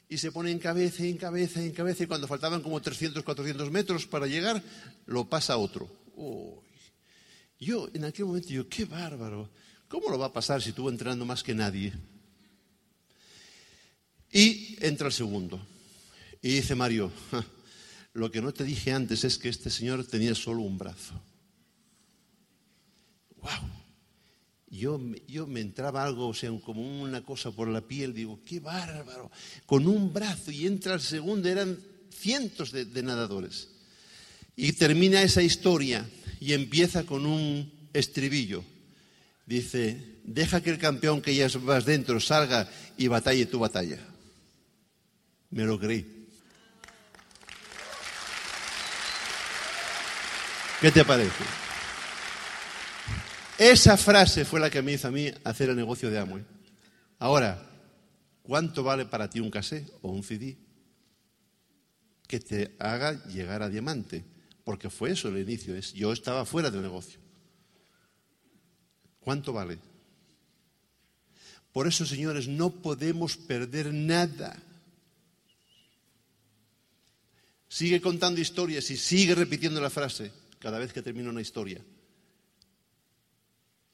Y 0.10 0.18
se 0.18 0.32
pone 0.32 0.52
en 0.52 0.58
cabeza, 0.58 1.04
en 1.04 1.18
cabeza, 1.18 1.62
en 1.62 1.72
cabeza, 1.72 2.04
y 2.04 2.08
cuando 2.08 2.28
faltaban 2.28 2.62
como 2.64 2.82
300, 2.82 3.24
400 3.24 3.70
metros 3.70 4.08
para 4.08 4.26
llegar, 4.26 4.62
lo 5.06 5.30
pasa 5.30 5.56
otro. 5.58 5.88
Oh. 6.18 6.64
Yo 7.60 7.88
en 7.94 8.06
aquel 8.06 8.26
momento 8.26 8.48
digo, 8.48 8.68
qué 8.68 8.86
bárbaro, 8.86 9.50
¿cómo 9.88 10.10
lo 10.10 10.18
va 10.18 10.28
a 10.28 10.34
pasar 10.34 10.62
si 10.62 10.70
estuvo 10.70 10.90
entrenando 10.90 11.26
más 11.26 11.44
que 11.44 11.54
nadie? 11.54 11.94
Y 14.32 14.78
entra 14.80 15.08
el 15.08 15.14
segundo. 15.14 15.60
Y 16.42 16.50
dice 16.56 16.74
Mario, 16.74 17.12
lo 18.14 18.32
que 18.32 18.42
no 18.42 18.52
te 18.52 18.64
dije 18.64 18.92
antes 18.92 19.24
es 19.24 19.38
que 19.38 19.50
este 19.50 19.70
señor 19.70 20.06
tenía 20.06 20.34
solo 20.34 20.62
un 20.62 20.78
brazo. 20.78 21.22
¡Wow! 23.42 23.79
Yo, 24.72 25.02
yo, 25.28 25.48
me 25.48 25.62
entraba 25.62 26.04
algo, 26.04 26.28
o 26.28 26.34
sea, 26.34 26.52
como 26.64 27.02
una 27.02 27.24
cosa 27.24 27.52
por 27.52 27.68
la 27.68 27.82
piel, 27.82 28.14
digo, 28.14 28.40
qué 28.46 28.60
bárbaro, 28.60 29.32
con 29.66 29.88
un 29.88 30.14
brazo 30.14 30.52
y 30.52 30.68
entra 30.68 30.94
el 30.94 31.02
segundo, 31.02 31.50
eran 31.50 31.78
cientos 32.12 32.72
de, 32.72 32.86
de 32.86 33.04
nadadores. 33.04 33.70
Y 34.56 34.74
termina 34.74 35.22
esa 35.22 35.42
historia 35.42 36.08
y 36.40 36.54
empieza 36.54 37.04
con 37.04 37.26
un 37.26 37.72
estribillo. 37.94 38.64
Dice, 39.46 40.20
deja 40.24 40.62
que 40.62 40.70
el 40.70 40.78
campeón 40.78 41.22
que 41.22 41.34
ya 41.34 41.48
vas 41.62 41.86
dentro 41.86 42.20
salga 42.20 42.70
y 42.98 43.08
batalle 43.08 43.48
tu 43.48 43.58
batalla. 43.58 43.98
Me 45.50 45.64
lo 45.64 45.80
creí. 45.80 46.06
¿Qué 50.82 50.92
te 50.92 51.04
parece? 51.04 51.69
Esa 53.60 53.98
frase 53.98 54.46
fue 54.46 54.62
la 54.62 54.70
que 54.70 54.82
me 54.82 54.94
hizo 54.94 55.10
a 55.10 55.12
mí 55.12 55.30
hacer 55.44 55.70
el 55.70 55.76
negocio 55.76 56.10
de 56.10 56.18
Amway. 56.18 56.46
Ahora, 57.20 57.62
¿cuánto 58.42 58.84
vale 58.84 59.06
para 59.06 59.30
ti 59.30 59.42
un 59.42 59.52
casé 59.52 59.86
o 60.02 60.12
un 60.12 60.24
CD? 60.24 60.58
Que 62.26 62.40
te 62.40 62.74
haga 62.80 63.22
llegar 63.26 63.62
a 63.62 63.68
diamante. 63.68 64.24
Porque 64.64 64.90
fue 64.90 65.12
eso 65.12 65.28
el 65.28 65.40
inicio. 65.40 65.76
Es, 65.76 65.92
yo 65.92 66.14
estaba 66.14 66.46
fuera 66.46 66.72
del 66.72 66.82
negocio. 66.82 67.20
¿Cuánto 69.20 69.52
vale? 69.52 69.78
Por 71.74 71.86
eso, 71.86 72.06
señores, 72.06 72.48
no 72.48 72.70
podemos 72.70 73.36
perder 73.36 73.94
nada. 73.94 74.58
Sigue 77.68 78.00
contando 78.00 78.40
historias 78.40 78.90
y 78.90 78.96
sigue 78.96 79.36
repitiendo 79.36 79.82
la 79.82 79.90
frase 79.90 80.32
cada 80.60 80.80
vez 80.80 80.94
que 80.94 81.02
termina 81.02 81.30
una 81.30 81.42
historia. 81.42 81.84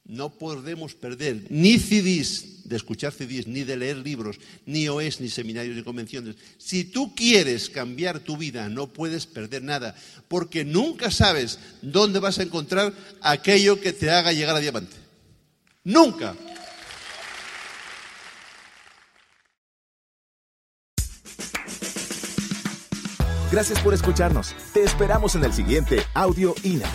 No 0.05 0.29
podemos 0.29 0.93
perder 0.93 1.47
ni 1.49 1.79
CDs, 1.79 2.63
de 2.65 2.75
escuchar 2.75 3.11
CDs, 3.11 3.47
ni 3.47 3.63
de 3.63 3.75
leer 3.75 3.97
libros, 3.97 4.37
ni 4.65 4.87
OES, 4.87 5.19
ni 5.19 5.29
seminarios, 5.29 5.75
ni 5.75 5.83
convenciones. 5.83 6.35
Si 6.57 6.83
tú 6.83 7.15
quieres 7.15 7.69
cambiar 7.69 8.19
tu 8.19 8.37
vida, 8.37 8.69
no 8.69 8.87
puedes 8.87 9.25
perder 9.25 9.63
nada, 9.63 9.95
porque 10.27 10.63
nunca 10.63 11.09
sabes 11.09 11.59
dónde 11.81 12.19
vas 12.19 12.37
a 12.37 12.43
encontrar 12.43 12.93
aquello 13.21 13.81
que 13.81 13.93
te 13.93 14.11
haga 14.11 14.31
llegar 14.31 14.55
a 14.55 14.59
diamante. 14.59 14.95
Nunca. 15.83 16.35
Gracias 23.51 23.79
por 23.79 23.93
escucharnos. 23.93 24.53
Te 24.73 24.83
esperamos 24.83 25.35
en 25.35 25.45
el 25.45 25.53
siguiente 25.53 26.01
Audio 26.13 26.53
INA. 26.63 26.91